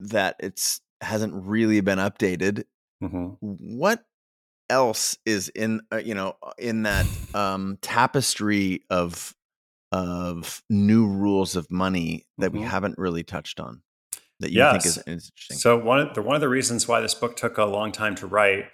[0.00, 2.64] that it's hasn't really been updated.
[3.02, 3.78] Mm-hmm.
[3.78, 4.04] What
[4.72, 9.34] else is in uh, you know uh, in that um, tapestry of
[9.92, 12.60] of new rules of money that mm-hmm.
[12.60, 13.82] we haven't really touched on
[14.40, 14.72] that you yes.
[14.72, 15.58] think is, interesting.
[15.58, 18.14] So one of the one of the reasons why this book took a long time
[18.16, 18.64] to write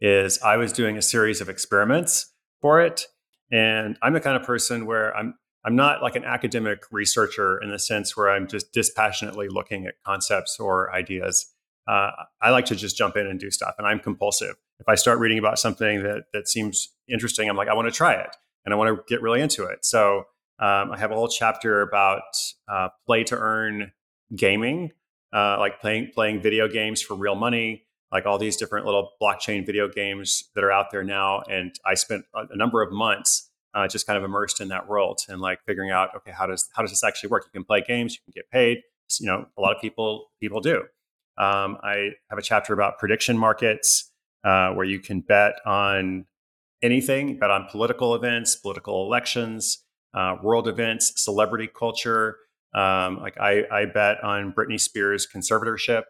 [0.00, 3.06] is I was doing a series of experiments for it,
[3.50, 5.34] and I'm the kind of person where I'm
[5.64, 9.94] I'm not like an academic researcher in the sense where I'm just dispassionately looking at
[10.04, 11.52] concepts or ideas.
[11.88, 12.10] Uh,
[12.42, 15.18] I like to just jump in and do stuff, and I'm compulsive if I start
[15.18, 18.74] reading about something that that seems interesting, I'm like, I want to try it and
[18.74, 19.84] I want to get really into it.
[19.84, 20.24] So
[20.58, 22.22] um, I have a whole chapter about
[22.68, 23.92] uh, play to earn
[24.34, 24.92] gaming,
[25.32, 29.64] uh, like playing playing video games for real money, like all these different little blockchain
[29.64, 31.42] video games that are out there now.
[31.50, 35.20] And I spent a, number of months uh, just kind of immersed in that world
[35.28, 37.44] and like figuring out, okay, how does how does this actually work?
[37.46, 38.82] You can play games, you can get paid.
[39.20, 40.78] You know, a lot of people people do.
[41.38, 44.10] Um, I have a chapter about prediction markets
[44.46, 46.24] uh, where you can bet on
[46.82, 49.84] anything, bet on political events, political elections,
[50.14, 52.36] uh, world events, celebrity culture.
[52.74, 56.04] Um, like I, I bet on Britney Spears' conservatorship,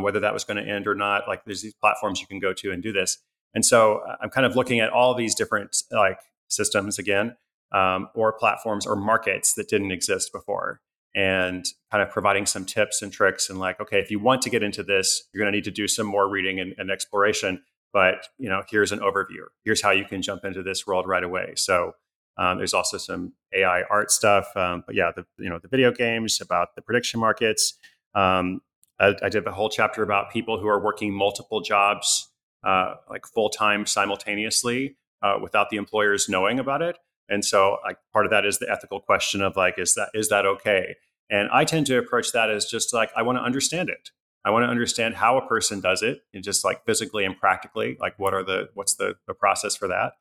[0.00, 1.28] whether that was going to end or not.
[1.28, 3.18] Like there's these platforms you can go to and do this.
[3.54, 6.18] And so uh, I'm kind of looking at all these different like
[6.48, 7.36] systems again,
[7.72, 10.80] um, or platforms or markets that didn't exist before
[11.14, 14.50] and kind of providing some tips and tricks and like okay if you want to
[14.50, 17.62] get into this you're going to need to do some more reading and, and exploration
[17.94, 19.44] but you know here's an overview.
[19.64, 21.54] Here's how you can jump into this world right away.
[21.56, 21.92] So
[22.36, 25.92] um, there's also some ai art stuff um, but yeah the you know the video
[25.92, 27.78] games about the prediction markets.
[28.14, 28.60] Um,
[29.00, 32.28] I, I, did a whole chapter about people who are working multiple jobs
[32.62, 36.96] uh, like full-time simultaneously uh, without the employers knowing about it.
[37.28, 40.28] And so like part of that is the ethical question of like is that is
[40.28, 40.96] that okay?
[41.30, 44.10] And i tend to approach that as just like i want to understand it
[44.44, 47.96] I want to understand how a person does it, and just like physically and practically,
[48.00, 50.12] like what are the what's the, the process for that,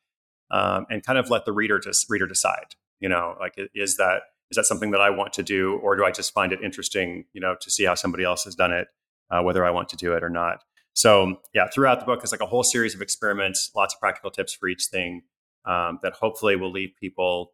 [0.51, 2.75] um, and kind of let the reader just reader decide.
[2.99, 6.05] You know, like is that is that something that I want to do, or do
[6.05, 8.87] I just find it interesting, you know, to see how somebody else has done it,
[9.29, 10.63] uh, whether I want to do it or not.
[10.93, 14.31] So yeah, throughout the book, it's like a whole series of experiments, lots of practical
[14.31, 15.23] tips for each thing
[15.65, 17.51] um, that hopefully will leave people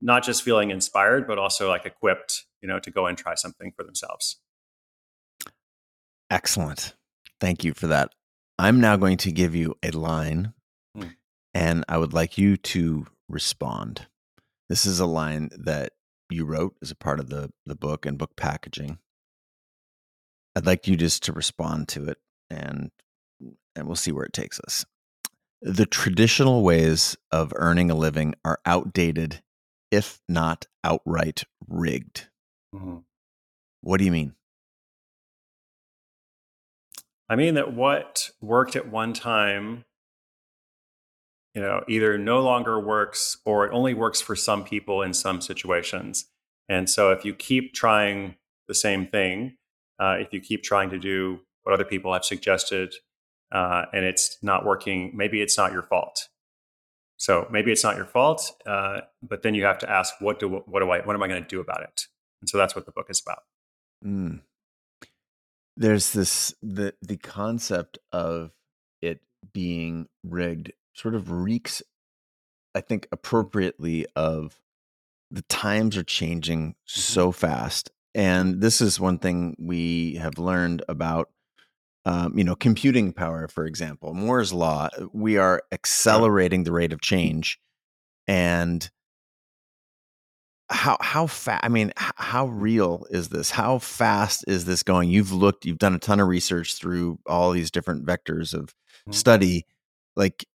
[0.00, 3.72] not just feeling inspired, but also like equipped, you know, to go and try something
[3.74, 4.40] for themselves.
[6.32, 6.94] Excellent.
[7.40, 8.10] Thank you for that.
[8.58, 10.54] I'm now going to give you a line
[11.54, 14.06] and I would like you to respond.
[14.68, 15.92] This is a line that
[16.30, 18.98] you wrote as a part of the the book and book packaging.
[20.56, 22.18] I'd like you just to respond to it
[22.48, 22.90] and
[23.76, 24.86] and we'll see where it takes us.
[25.60, 29.42] The traditional ways of earning a living are outdated,
[29.90, 32.28] if not outright rigged.
[32.74, 32.98] Mm-hmm.
[33.82, 34.34] What do you mean?
[37.28, 39.84] I mean that what worked at one time,
[41.54, 45.40] you know, either no longer works or it only works for some people in some
[45.40, 46.26] situations.
[46.68, 48.36] And so if you keep trying
[48.68, 49.56] the same thing,
[49.98, 52.94] uh, if you keep trying to do what other people have suggested
[53.52, 56.28] uh, and it's not working, maybe it's not your fault.
[57.18, 60.48] So maybe it's not your fault, uh, but then you have to ask, what do
[60.48, 62.06] what do I what am I going to do about it?
[62.40, 63.44] And so that's what the book is about.
[64.04, 64.40] Mm.
[65.82, 68.52] There's this the the concept of
[69.00, 69.20] it
[69.52, 71.82] being rigged sort of reeks,
[72.74, 74.60] I think, appropriately of
[75.30, 77.00] the times are changing mm-hmm.
[77.00, 81.30] so fast and this is one thing we have learned about
[82.04, 87.00] um, you know computing power for example moore's law we are accelerating the rate of
[87.00, 87.58] change
[88.26, 88.90] and
[90.72, 95.32] how how fast i mean how real is this how fast is this going you've
[95.32, 99.12] looked you've done a ton of research through all these different vectors of mm-hmm.
[99.12, 99.66] study
[100.16, 100.46] like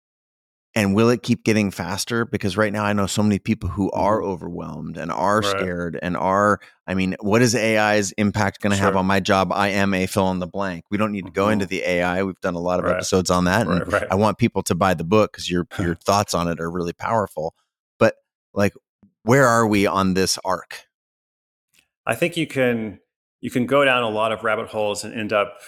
[0.77, 2.23] and will it keep getting faster?
[2.23, 4.29] Because right now I know so many people who are mm-hmm.
[4.29, 5.49] overwhelmed and are right.
[5.49, 8.85] scared and are, I mean, what is AI's impact going to sure.
[8.85, 9.51] have on my job?
[9.51, 10.85] I am a fill in the blank.
[10.91, 11.53] We don't need to go mm-hmm.
[11.53, 12.21] into the AI.
[12.21, 12.93] We've done a lot of right.
[12.93, 13.65] episodes on that.
[13.65, 16.59] And right, I want people to buy the book because your, your thoughts on it
[16.59, 17.55] are really powerful.
[17.97, 18.13] But
[18.53, 18.73] like,
[19.27, 20.87] where are we on this arc?
[22.05, 22.99] I think you can,
[23.41, 25.59] you can go down a lot of rabbit holes and end up,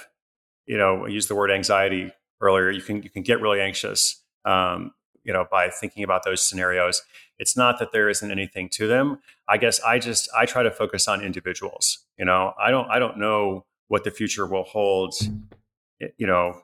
[0.66, 2.72] you know, I used the word anxiety earlier.
[2.72, 4.24] You can, you can get really anxious.
[4.46, 4.94] Um,
[5.24, 7.04] you know by thinking about those scenarios
[7.38, 10.72] it's not that there isn't anything to them i guess i just i try to
[10.72, 15.14] focus on individuals you know i don't i don't know what the future will hold
[16.18, 16.62] you know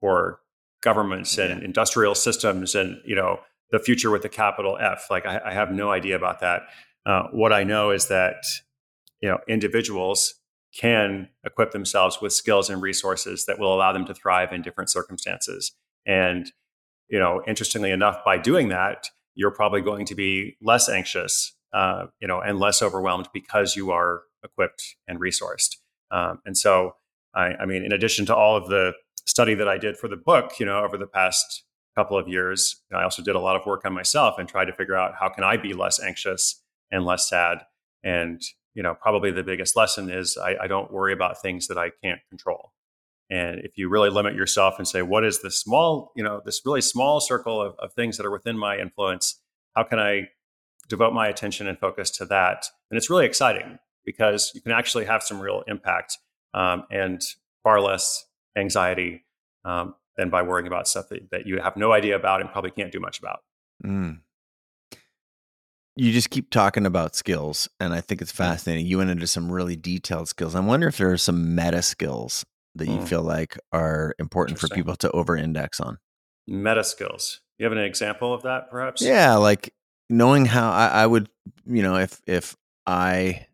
[0.00, 0.40] for
[0.82, 3.40] governments and industrial systems and you know
[3.72, 5.06] the future with the capital f.
[5.10, 6.62] Like i, I have no idea about that.
[7.04, 8.44] Uh, what i know is that
[9.20, 10.34] you know individuals
[10.74, 14.88] can equip themselves with skills and resources that will allow them to thrive in different
[14.88, 15.72] circumstances.
[16.06, 16.50] And
[17.08, 22.06] you know, interestingly enough, by doing that, you're probably going to be less anxious, uh,
[22.20, 25.76] you know, and less overwhelmed because you are equipped and resourced.
[26.10, 26.96] Um, and so,
[27.34, 28.92] I, I, mean, in addition to all of the
[29.26, 31.64] study that I did for the book, you know, over the past
[31.94, 34.72] couple of years, I also did a lot of work on myself and tried to
[34.72, 37.58] figure out how can I be less anxious and less sad.
[38.02, 38.42] And
[38.74, 41.90] you know, probably the biggest lesson is I, I don't worry about things that I
[42.02, 42.72] can't control.
[43.30, 46.62] And if you really limit yourself and say, what is this small, you know, this
[46.64, 49.40] really small circle of, of things that are within my influence?
[49.74, 50.28] How can I
[50.88, 52.66] devote my attention and focus to that?
[52.90, 56.18] And it's really exciting because you can actually have some real impact
[56.52, 57.22] um, and
[57.62, 58.26] far less
[58.56, 59.24] anxiety
[59.64, 62.70] um, than by worrying about stuff that, that, you have no idea about and probably
[62.70, 63.40] can't do much about.
[63.84, 64.20] Mm.
[65.96, 68.86] You just keep talking about skills, and I think it's fascinating.
[68.86, 70.54] You went into some really detailed skills.
[70.54, 72.46] I wonder if there are some meta skills
[72.76, 73.08] that you mm.
[73.08, 75.98] feel like are important for people to over index on?
[76.46, 77.40] Meta skills.
[77.58, 79.02] You have an example of that, perhaps?
[79.02, 79.74] Yeah, like
[80.08, 81.28] knowing how I, I would,
[81.66, 82.56] you know, if if
[82.86, 83.46] I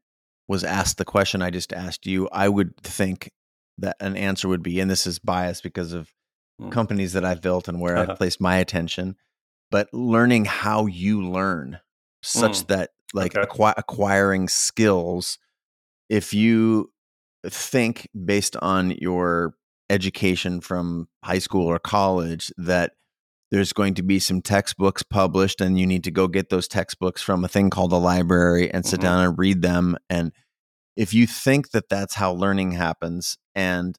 [0.46, 3.32] was asked the question I just asked you, I would think
[3.78, 6.12] that an answer would be, and this is biased because of
[6.60, 6.70] mm.
[6.70, 9.16] companies that I've built and where I've placed my attention,
[9.70, 11.80] but learning how you learn
[12.22, 12.66] such mm.
[12.68, 13.46] that like okay.
[13.46, 15.38] acqui- acquiring skills
[16.08, 16.90] if you
[17.46, 19.54] think based on your
[19.90, 22.92] education from high school or college that
[23.50, 27.22] there's going to be some textbooks published and you need to go get those textbooks
[27.22, 29.06] from a thing called a library and sit mm-hmm.
[29.06, 30.32] down and read them and
[30.96, 33.96] if you think that that's how learning happens and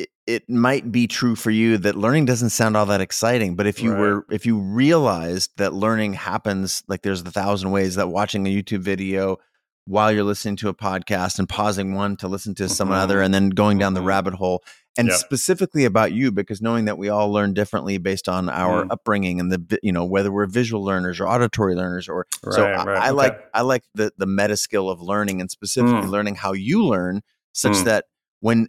[0.00, 3.66] it, it might be true for you that learning doesn't sound all that exciting but
[3.66, 4.00] if you right.
[4.00, 8.50] were if you realized that learning happens like there's a thousand ways that watching a
[8.50, 9.36] youtube video
[9.84, 12.98] while you're listening to a podcast and pausing one to listen to some mm-hmm.
[12.98, 14.08] other and then going down the mm-hmm.
[14.08, 14.62] rabbit hole
[14.96, 15.16] and yep.
[15.16, 18.90] specifically about you because knowing that we all learn differently based on our mm.
[18.90, 22.64] upbringing and the you know whether we're visual learners or auditory learners or right, so
[22.64, 22.96] I, right.
[22.96, 23.10] I okay.
[23.10, 26.10] like I like the the meta skill of learning and specifically mm.
[26.10, 27.22] learning how you learn
[27.52, 27.84] such mm.
[27.84, 28.06] that
[28.40, 28.68] when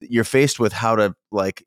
[0.00, 1.64] you're faced with how to like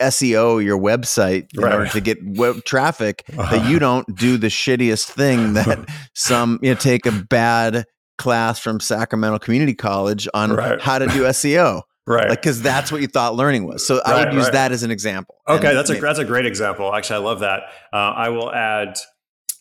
[0.00, 1.74] SEO your website in right.
[1.74, 6.70] order to get web traffic that you don't do the shittiest thing that some you
[6.70, 7.84] know take a bad
[8.18, 10.80] class from Sacramento Community College on right.
[10.80, 11.82] how to do SEO.
[12.06, 12.28] right?
[12.28, 13.86] Like because that's what you thought learning was.
[13.86, 14.52] So I would use right.
[14.52, 15.36] that as an example.
[15.48, 16.94] Okay, that's a that's a great example.
[16.94, 17.62] Actually, I love that.
[17.92, 18.98] Uh, I will add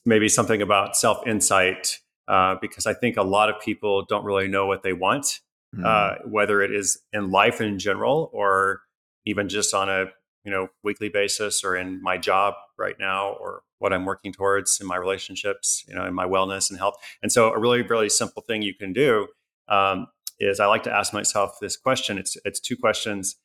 [0.05, 4.47] maybe something about self insight uh, because I think a lot of people don't really
[4.47, 5.39] know what they want,
[5.75, 5.85] Hmm.
[5.85, 8.81] uh, whether it is in life in general or
[9.25, 10.05] even just on a
[10.43, 14.79] you know weekly basis or in my job right now or what I'm working towards
[14.81, 16.95] in my relationships, you know, in my wellness and health.
[17.21, 19.27] And so, a really really simple thing you can do
[19.67, 20.07] um,
[20.39, 22.17] is I like to ask myself this question.
[22.17, 23.35] It's it's two questions.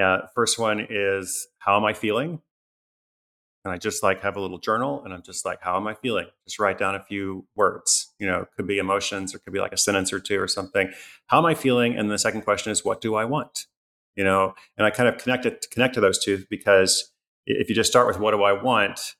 [0.00, 2.40] Uh, first one is how am I feeling?
[3.64, 5.94] And I just like have a little journal and I'm just like, how am I
[5.94, 6.26] feeling?
[6.46, 8.14] Just write down a few words.
[8.18, 10.90] You know, could be emotions or could be like a sentence or two or something.
[11.26, 11.96] How am I feeling?
[11.96, 13.66] And the second question is, what do I want?
[14.16, 17.12] You know, and I kind of connect it to connect to those two because
[17.46, 19.14] if you just start with what do I want,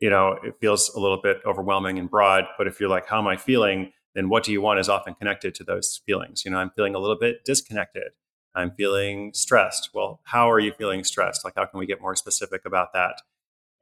[0.00, 2.44] you know, it feels a little bit overwhelming and broad.
[2.58, 3.92] But if you're like, how am I feeling?
[4.14, 6.44] Then what do you want is often connected to those feelings.
[6.44, 8.12] You know, I'm feeling a little bit disconnected.
[8.54, 9.90] I'm feeling stressed.
[9.94, 11.44] Well, how are you feeling stressed?
[11.44, 13.22] Like, how can we get more specific about that?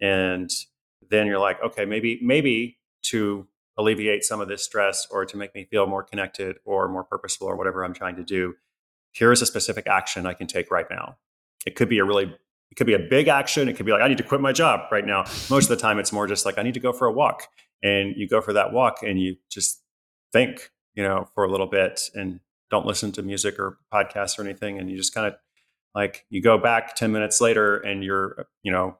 [0.00, 0.50] And
[1.10, 3.46] then you're like, okay, maybe, maybe to
[3.76, 7.46] alleviate some of this stress or to make me feel more connected or more purposeful
[7.48, 8.54] or whatever I'm trying to do,
[9.12, 11.16] here's a specific action I can take right now.
[11.66, 12.24] It could be a really,
[12.70, 13.68] it could be a big action.
[13.68, 15.24] It could be like, I need to quit my job right now.
[15.50, 17.48] Most of the time, it's more just like, I need to go for a walk.
[17.82, 19.82] And you go for that walk and you just
[20.32, 22.40] think, you know, for a little bit and
[22.70, 24.78] don't listen to music or podcasts or anything.
[24.78, 25.34] And you just kind of
[25.94, 28.96] like, you go back 10 minutes later and you're, you know,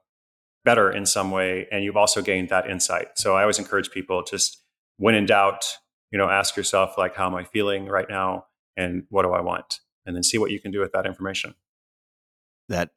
[0.63, 1.67] better in some way.
[1.71, 3.17] And you've also gained that insight.
[3.17, 4.61] So I always encourage people just
[4.97, 5.65] when in doubt,
[6.11, 8.45] you know, ask yourself, like, how am I feeling right now?
[8.77, 9.79] And what do I want?
[10.05, 11.55] And then see what you can do with that information.
[12.69, 12.89] that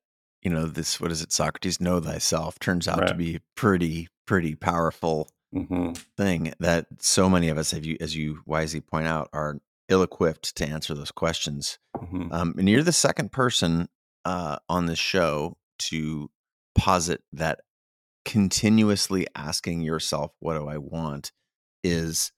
[0.42, 4.54] you know this what is it Socrates know thyself turns out to be pretty pretty
[4.54, 9.28] powerful hmm thing that so many of us have you as you wisely point out
[9.32, 9.58] are
[9.88, 13.88] ill-equipped to answer those questions hmm um, and you're the second person
[14.24, 16.30] uh, on this show to
[16.74, 17.60] posit that
[18.24, 21.30] continuously asking yourself what do i want
[21.82, 22.32] is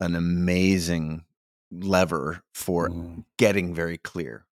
[0.00, 1.24] an amazing
[1.70, 3.24] lever for Mhm.
[3.38, 4.46] getting very clear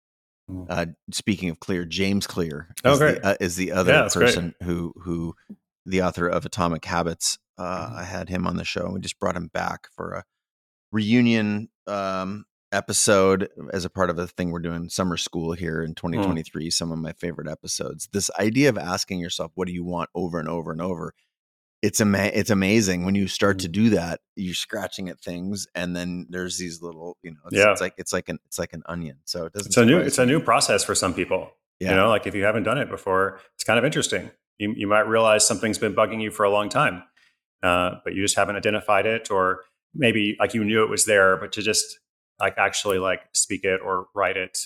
[0.50, 0.66] Mhm.
[0.70, 3.22] uh, speaking of clear, James Clear Oh, is, great.
[3.22, 4.26] the, uh, is the other Yeah, that's great.
[4.34, 5.36] person who who
[5.86, 7.38] the author of Atomic Habits.
[7.58, 7.96] Uh, Mhm.
[7.98, 8.86] I had him on the show.
[8.86, 10.24] and We just brought him back for a
[10.92, 15.96] reunion um, episode as a part of a thing we're doing summer school here in
[15.96, 16.70] 2023.
[16.70, 18.10] Some of my favorite episodes.
[18.14, 21.14] This idea of asking yourself, "What do you want?" over and over and over.
[21.82, 24.20] It's ama- It's amazing when you start to do that.
[24.36, 27.72] You're scratching at things, and then there's these little, you know, it's, Yeah.
[27.72, 29.20] it's like it's like an it's like an onion.
[29.26, 29.70] So it doesn't.
[29.70, 31.52] It's a new, it's a new process for some people.
[31.80, 31.92] Yeah.
[31.92, 34.32] You know, like if you haven't done it before, it's kind of interesting.
[34.58, 37.04] You, you might realize something's been bugging you for a long time,
[37.64, 39.62] uh, but you just haven't identified it, or
[39.96, 42.00] maybe like you knew it was there, but to just
[42.40, 44.58] like actually like speak it or write it,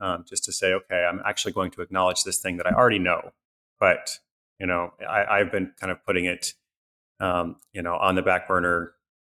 [0.00, 2.98] um, just to say, okay, I'm actually going to acknowledge this thing that I already
[2.98, 3.32] know,
[3.80, 4.18] but
[4.58, 6.54] you know, I, I've been kind of putting it,
[7.20, 8.92] um, you know, on the back burner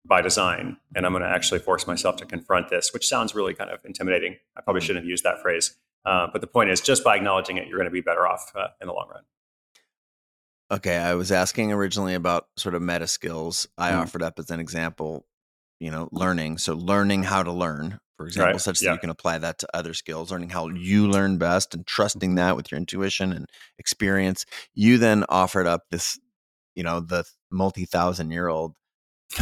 [0.06, 3.54] by design, and I'm going to actually force myself to confront this, which sounds really
[3.54, 4.38] kind of intimidating.
[4.56, 5.76] I probably shouldn't have used that phrase.
[6.06, 8.54] Uh, but the point is, just by acknowledging it, you're going to be better off
[8.56, 9.24] uh, in the long run.
[10.72, 13.68] Okay, I was asking originally about sort of meta skills.
[13.78, 14.02] I Mm.
[14.02, 15.26] offered up as an example,
[15.80, 16.58] you know, learning.
[16.58, 18.94] So learning how to learn, for example, Right, such that yeah.
[18.94, 22.56] you can apply that to other skills, learning how you learn best and trusting that
[22.56, 23.46] with your intuition and
[23.78, 24.46] experience.
[24.74, 26.20] You then offered up this,
[26.76, 28.76] you know, the multi-thousand year old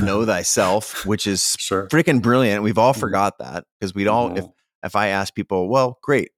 [0.02, 1.88] know thyself, which is Sure.
[1.88, 2.64] freaking brilliant.
[2.64, 3.00] We've all Mhm.
[3.00, 4.52] forgot that because we'd all if Mhm.
[4.84, 6.32] if I ask people, well, great.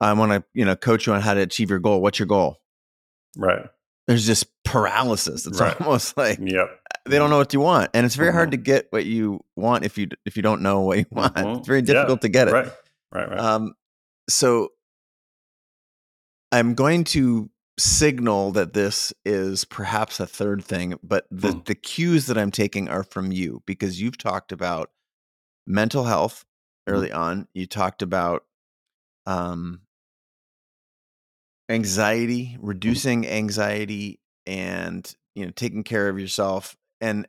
[0.00, 2.00] I want to, you know, coach you on how to achieve your goal.
[2.02, 2.56] What's your goal?
[3.36, 3.66] Right.
[4.08, 5.46] there's just paralysis.
[5.46, 5.80] It's Right.
[5.80, 6.79] almost like Yep.
[7.06, 8.52] They don't know what you want, and it's very hard Mhm.
[8.52, 11.34] to get what you want if you if you don't know what you want.
[11.34, 11.58] Mhm.
[11.58, 12.52] It's very Yeah, difficult to get it.
[12.52, 12.72] Right.
[13.12, 13.28] Right.
[13.30, 13.38] Right.
[13.38, 13.74] Um,
[14.28, 14.70] so
[16.52, 21.60] I'm going to signal that this is perhaps a third thing, but the Hmm.
[21.64, 24.90] the cues that I'm taking are from you because you've talked about
[25.66, 26.44] mental health
[26.86, 26.94] Hmm.
[26.94, 27.48] early on.
[27.54, 28.44] You talked about
[29.26, 29.82] um,
[31.68, 37.26] anxiety, reducing anxiety, and you know taking care of yourself, and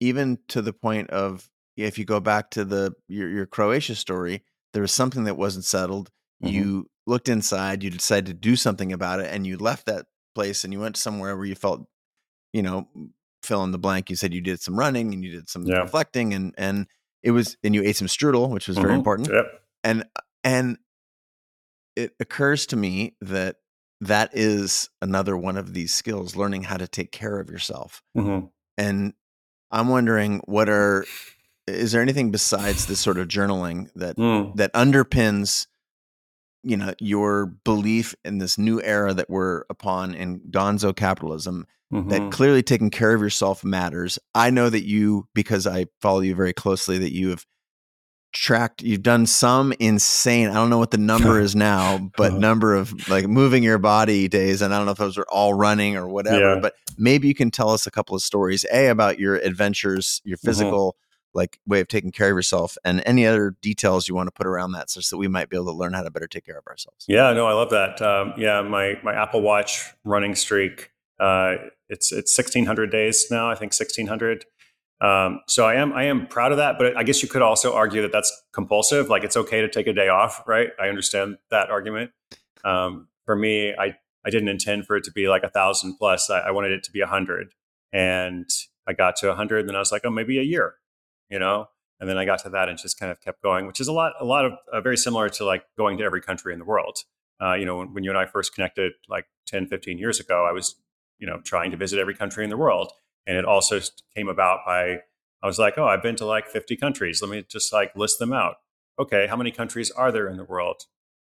[0.00, 4.44] even to the point of if you go back to the your, your Croatia story,
[4.72, 6.10] there was something that wasn't settled.
[6.42, 6.50] Mhm.
[6.52, 10.64] You looked inside, you decided to do something about it, and you left that place
[10.64, 11.86] and you went somewhere where you felt,
[12.52, 12.88] you know,
[13.42, 14.10] fill in the blank.
[14.10, 15.80] You said you did some running and you did some Yeah.
[15.82, 16.86] reflecting, and and
[17.22, 18.98] it was and you ate some strudel, which was very Mhm.
[18.98, 19.28] important.
[19.32, 19.62] Yep.
[19.84, 20.04] And
[20.44, 20.78] and
[21.96, 23.56] it occurs to me that
[24.00, 28.02] that is another one of these skills, learning how to take care of yourself.
[28.16, 28.50] Mhm.
[28.76, 29.14] And
[29.70, 31.04] I'm wondering what are
[31.66, 34.54] is there anything besides this sort of journaling that Mm.
[34.56, 35.66] that underpins
[36.62, 42.08] you know your belief in this new era that we're upon in gonzo capitalism mm-hmm.
[42.08, 46.34] that clearly taking care of yourself matters i know that you because i follow you
[46.34, 47.44] very closely that you have
[48.34, 52.38] tracked you've done some insane i don't know what the number is now but uh-huh.
[52.38, 55.54] number of like moving your body days and i don't know if those are all
[55.54, 56.60] running or whatever yeah.
[56.60, 60.36] but maybe you can tell us a couple of stories a about your adventures your
[60.36, 60.46] mm-hmm.
[60.46, 60.96] physical
[61.32, 64.46] like way of taking care of yourself and any other details you want to put
[64.46, 66.58] around that so that we might be able to learn how to better take care
[66.58, 70.90] of ourselves yeah no i love that um, yeah my my apple watch running streak
[71.20, 71.54] uh,
[71.88, 74.44] it's it's 1600 days now i think 1600
[75.00, 77.74] um, so I am I am proud of that, but I guess you could also
[77.74, 79.08] argue that that's compulsive.
[79.08, 80.70] Like it's okay to take a day off, right?
[80.80, 82.12] I understand that argument.
[82.64, 86.30] Um, for me, I I didn't intend for it to be like a thousand plus.
[86.30, 87.52] I, I wanted it to be a hundred,
[87.92, 88.48] and
[88.86, 90.74] I got to a hundred, and then I was like, oh, maybe a year,
[91.28, 91.68] you know.
[92.00, 93.92] And then I got to that and just kind of kept going, which is a
[93.92, 96.64] lot a lot of uh, very similar to like going to every country in the
[96.64, 96.98] world.
[97.42, 100.46] Uh, you know, when, when you and I first connected like 10, 15 years ago,
[100.48, 100.76] I was
[101.18, 102.92] you know trying to visit every country in the world
[103.26, 103.80] and it also
[104.14, 105.00] came about by
[105.42, 107.20] I was like, oh, I've been to like 50 countries.
[107.20, 108.56] Let me just like list them out.
[108.98, 110.84] Okay, how many countries are there in the world?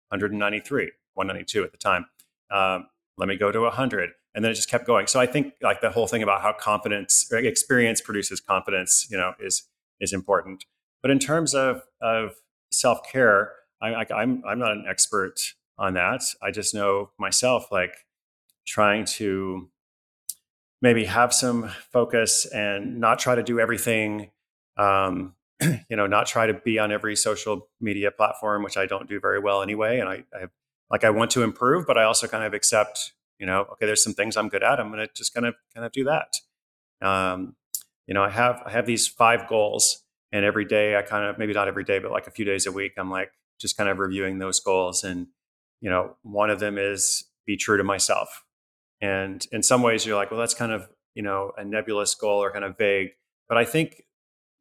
[0.10, 2.06] 193, 192 at the time.
[2.52, 2.88] Um,
[3.18, 5.08] let me go to 100, and then it just kept going.
[5.08, 9.34] So I think like the whole thing about how confidence, experience produces confidence, you know,
[9.40, 9.64] is
[10.02, 10.66] is important.
[11.02, 12.32] But in terms of of
[12.72, 16.22] self care, I, I'm I'm not an expert on that.
[16.42, 18.06] I just know myself, like
[18.66, 19.70] trying to
[20.82, 24.32] maybe have some focus and not try to do everything
[24.78, 29.10] um, you know not try to be on every social media platform which i don't
[29.10, 30.46] do very well anyway and I, I
[30.90, 34.04] like i want to improve but i also kind of accept you know okay there's
[34.04, 36.34] some things i'm good at i'm to just kind of kind of do that.
[37.02, 37.56] Um,
[38.08, 41.38] you know i have i have these five goals and every day i kind of
[41.38, 43.90] maybe not every day but like a few days a week i'm like just kind
[43.90, 45.28] of reviewing those goals and
[45.80, 48.44] you know one of them is be true to myself
[49.02, 52.42] and in some ways, you're like, well, that's kind of you know a nebulous goal
[52.44, 53.10] or kind of vague.
[53.48, 54.04] But I think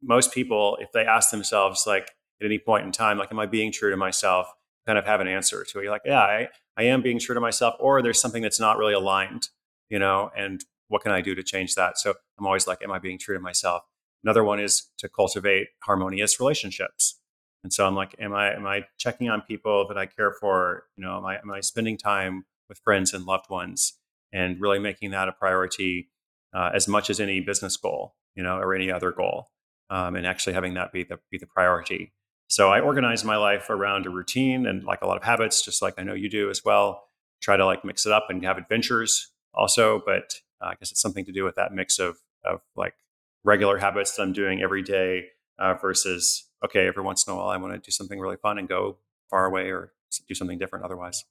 [0.01, 2.11] most people, if they ask themselves, like
[2.41, 4.47] at any point in time, like, am I being true to myself?
[4.85, 5.83] Kind of have an answer to it.
[5.83, 8.77] You're like, yeah, I, I am being true to myself, or there's something that's not
[8.77, 9.49] really aligned,
[9.89, 11.97] you know, and what can I do to change that?
[11.97, 13.83] So I'm always like, am I being true to myself?
[14.23, 17.19] Another one is to cultivate harmonious relationships.
[17.63, 20.85] And so I'm like, am I am I checking on people that I care for?
[20.95, 23.98] You know, am I am I spending time with friends and loved ones?
[24.33, 26.09] And really making that a priority
[26.53, 29.47] uh, as much as any business goal, you know, or any other goal,
[29.89, 32.13] um, and actually having that be the be the priority.
[32.47, 35.81] So I organize my life around a routine and like a lot of habits, just
[35.81, 37.03] like I know you do as well.
[37.41, 41.01] Try to like mix it up and have adventures also, but uh, I guess it's
[41.01, 42.95] something to do with that mix of of like
[43.43, 45.27] regular habits that I'm doing every day
[45.59, 48.57] uh, versus okay, every once in a while I want to do something really fun
[48.57, 48.97] and go
[49.29, 49.93] far away or
[50.27, 51.23] do something different otherwise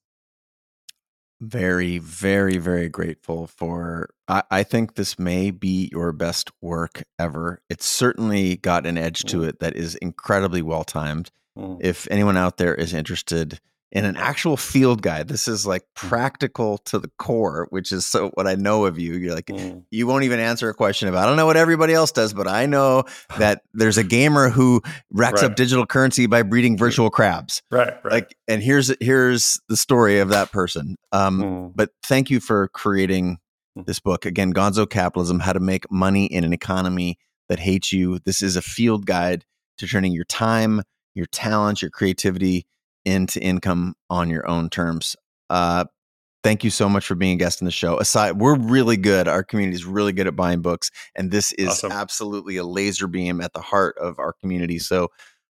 [1.41, 4.11] very, very, very grateful for.
[4.27, 7.63] I, I, think this may be your best work ever.
[7.69, 9.49] It's certainly got an edge to mm.
[9.49, 11.31] it that is incredibly well timed.
[11.57, 11.79] Mm.
[11.81, 13.61] If anyone out there is interested
[13.91, 15.29] in an actual field guide.
[15.29, 16.09] This is like mm.
[16.09, 19.15] practical to the core, which is so what I know of you.
[19.15, 19.83] You're like, mm.
[19.91, 22.47] you won't even answer a question about, I don't know what everybody else does, but
[22.47, 23.05] I know
[23.39, 25.51] that there's a gamer who racks right.
[25.51, 27.63] up digital currency by breeding virtual crabs.
[27.71, 28.13] Right, right.
[28.13, 30.97] Like, and here's, here's the story of that person.
[31.13, 31.73] Um, mm.
[31.75, 33.39] but thank you for creating
[33.77, 33.87] mm.
[33.87, 34.27] this book.
[34.27, 37.19] Again, Gonzo Capitalism, How to Make Money in an Economy
[37.49, 38.19] That Hates You.
[38.19, 39.47] This is a field guide
[39.79, 40.83] to turning your time,
[41.15, 42.67] your talent, your creativity
[43.05, 45.17] into income on your own terms.
[45.51, 45.85] Uh,
[46.43, 47.99] thank you so much for being a guest in the show.
[47.99, 49.29] Aside, we're really good.
[49.29, 51.93] Our community is really good at buying books, and this is awesome.
[51.93, 54.79] absolutely a laser beam at the heart of our community.
[54.79, 55.09] So,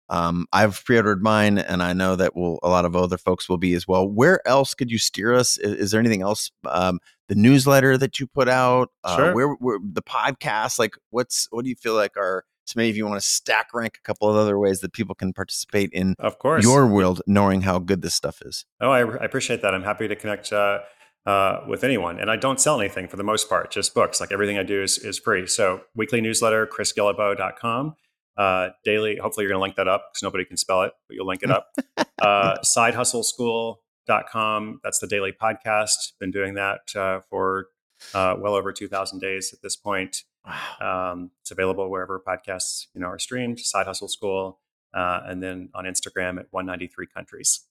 [0.10, 3.58] um, I've pre-ordered mine, and I know that will a lot of other folks will
[3.58, 4.08] be as well.
[4.08, 5.58] Where else could you steer us?
[5.58, 6.52] Is, is there anything else?
[6.68, 9.34] Um, the newsletter that you put out, uh, sure.
[9.34, 12.97] where, where the podcast, like what's what do you feel like are so maybe if
[12.97, 16.16] you want to stack rank a couple of other ways that people can participate in
[16.20, 18.66] of course your world, knowing how good this stuff is.
[18.82, 19.74] Oh, I, I appreciate that.
[19.74, 20.80] I'm happy to connect uh,
[21.26, 24.20] uh, with anyone, and I don't sell anything for the most part, just books.
[24.20, 25.45] Like everything I do is is free.
[25.47, 27.95] So weekly newsletter, chrisguillebeau.com.
[28.36, 31.14] Uh, daily, hopefully you're going to link that up because nobody can spell it, but
[31.16, 31.68] you'll link it up.
[32.22, 34.80] uh, sidehustleschool.com.
[34.84, 36.14] That's the daily podcast.
[36.20, 37.68] Been doing that uh, for
[38.14, 40.24] uh, well over 2,000 days at this point.
[40.46, 41.12] Wow.
[41.14, 43.60] Um, it's available wherever podcasts you know are streamed.
[43.60, 44.60] Side Hustle School,
[44.94, 47.62] uh, and then on Instagram at 193 countries.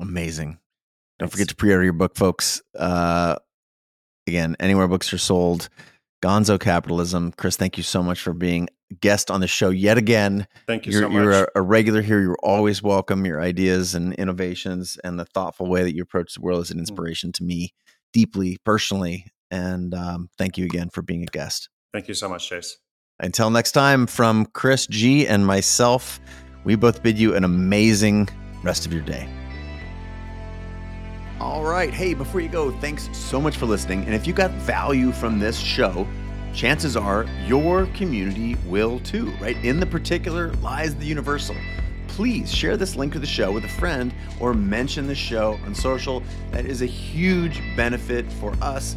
[0.00, 0.58] Amazing!
[1.18, 2.62] Don't forget to pre-order your book, folks.
[2.78, 3.36] Uh,
[4.26, 5.68] again, anywhere books are sold.
[6.22, 7.32] Gonzo Capitalism.
[7.32, 8.68] Chris, thank you so much for being
[9.00, 10.46] guest on the show yet again.
[10.66, 11.22] Thank you you're, so much.
[11.22, 12.20] You're a, a regular here.
[12.20, 13.24] You're always welcome.
[13.24, 16.76] Your ideas and innovations and the thoughtful way that you approach the world is an
[16.76, 16.80] Mm.
[16.80, 17.72] inspiration to me
[18.12, 19.26] deeply, personally.
[19.50, 21.68] And um, thank you again for being a guest.
[21.92, 22.78] Thank you so much, Chase.
[23.18, 26.20] Until next time, from Chris G and myself,
[26.64, 28.28] we both bid you an amazing
[28.62, 29.28] rest of your day.
[31.40, 31.92] All right.
[31.92, 34.04] Hey, before you go, thanks so much for listening.
[34.04, 36.06] And if you got value from this show,
[36.52, 39.56] chances are your community will too, right?
[39.64, 41.56] In the particular lies the universal.
[42.08, 45.74] Please share this link to the show with a friend or mention the show on
[45.74, 46.22] social.
[46.50, 48.96] That is a huge benefit for us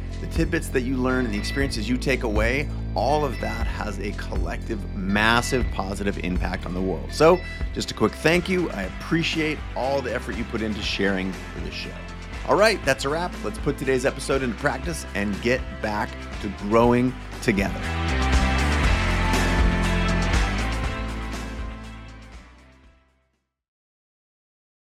[0.21, 3.99] the tidbits that you learn and the experiences you take away, all of that has
[3.99, 7.11] a collective, massive positive impact on the world.
[7.11, 7.39] So,
[7.73, 8.69] just a quick thank you.
[8.71, 11.89] I appreciate all the effort you put into sharing for this show.
[12.47, 13.33] All right, that's a wrap.
[13.43, 16.09] Let's put today's episode into practice and get back
[16.41, 18.30] to growing together.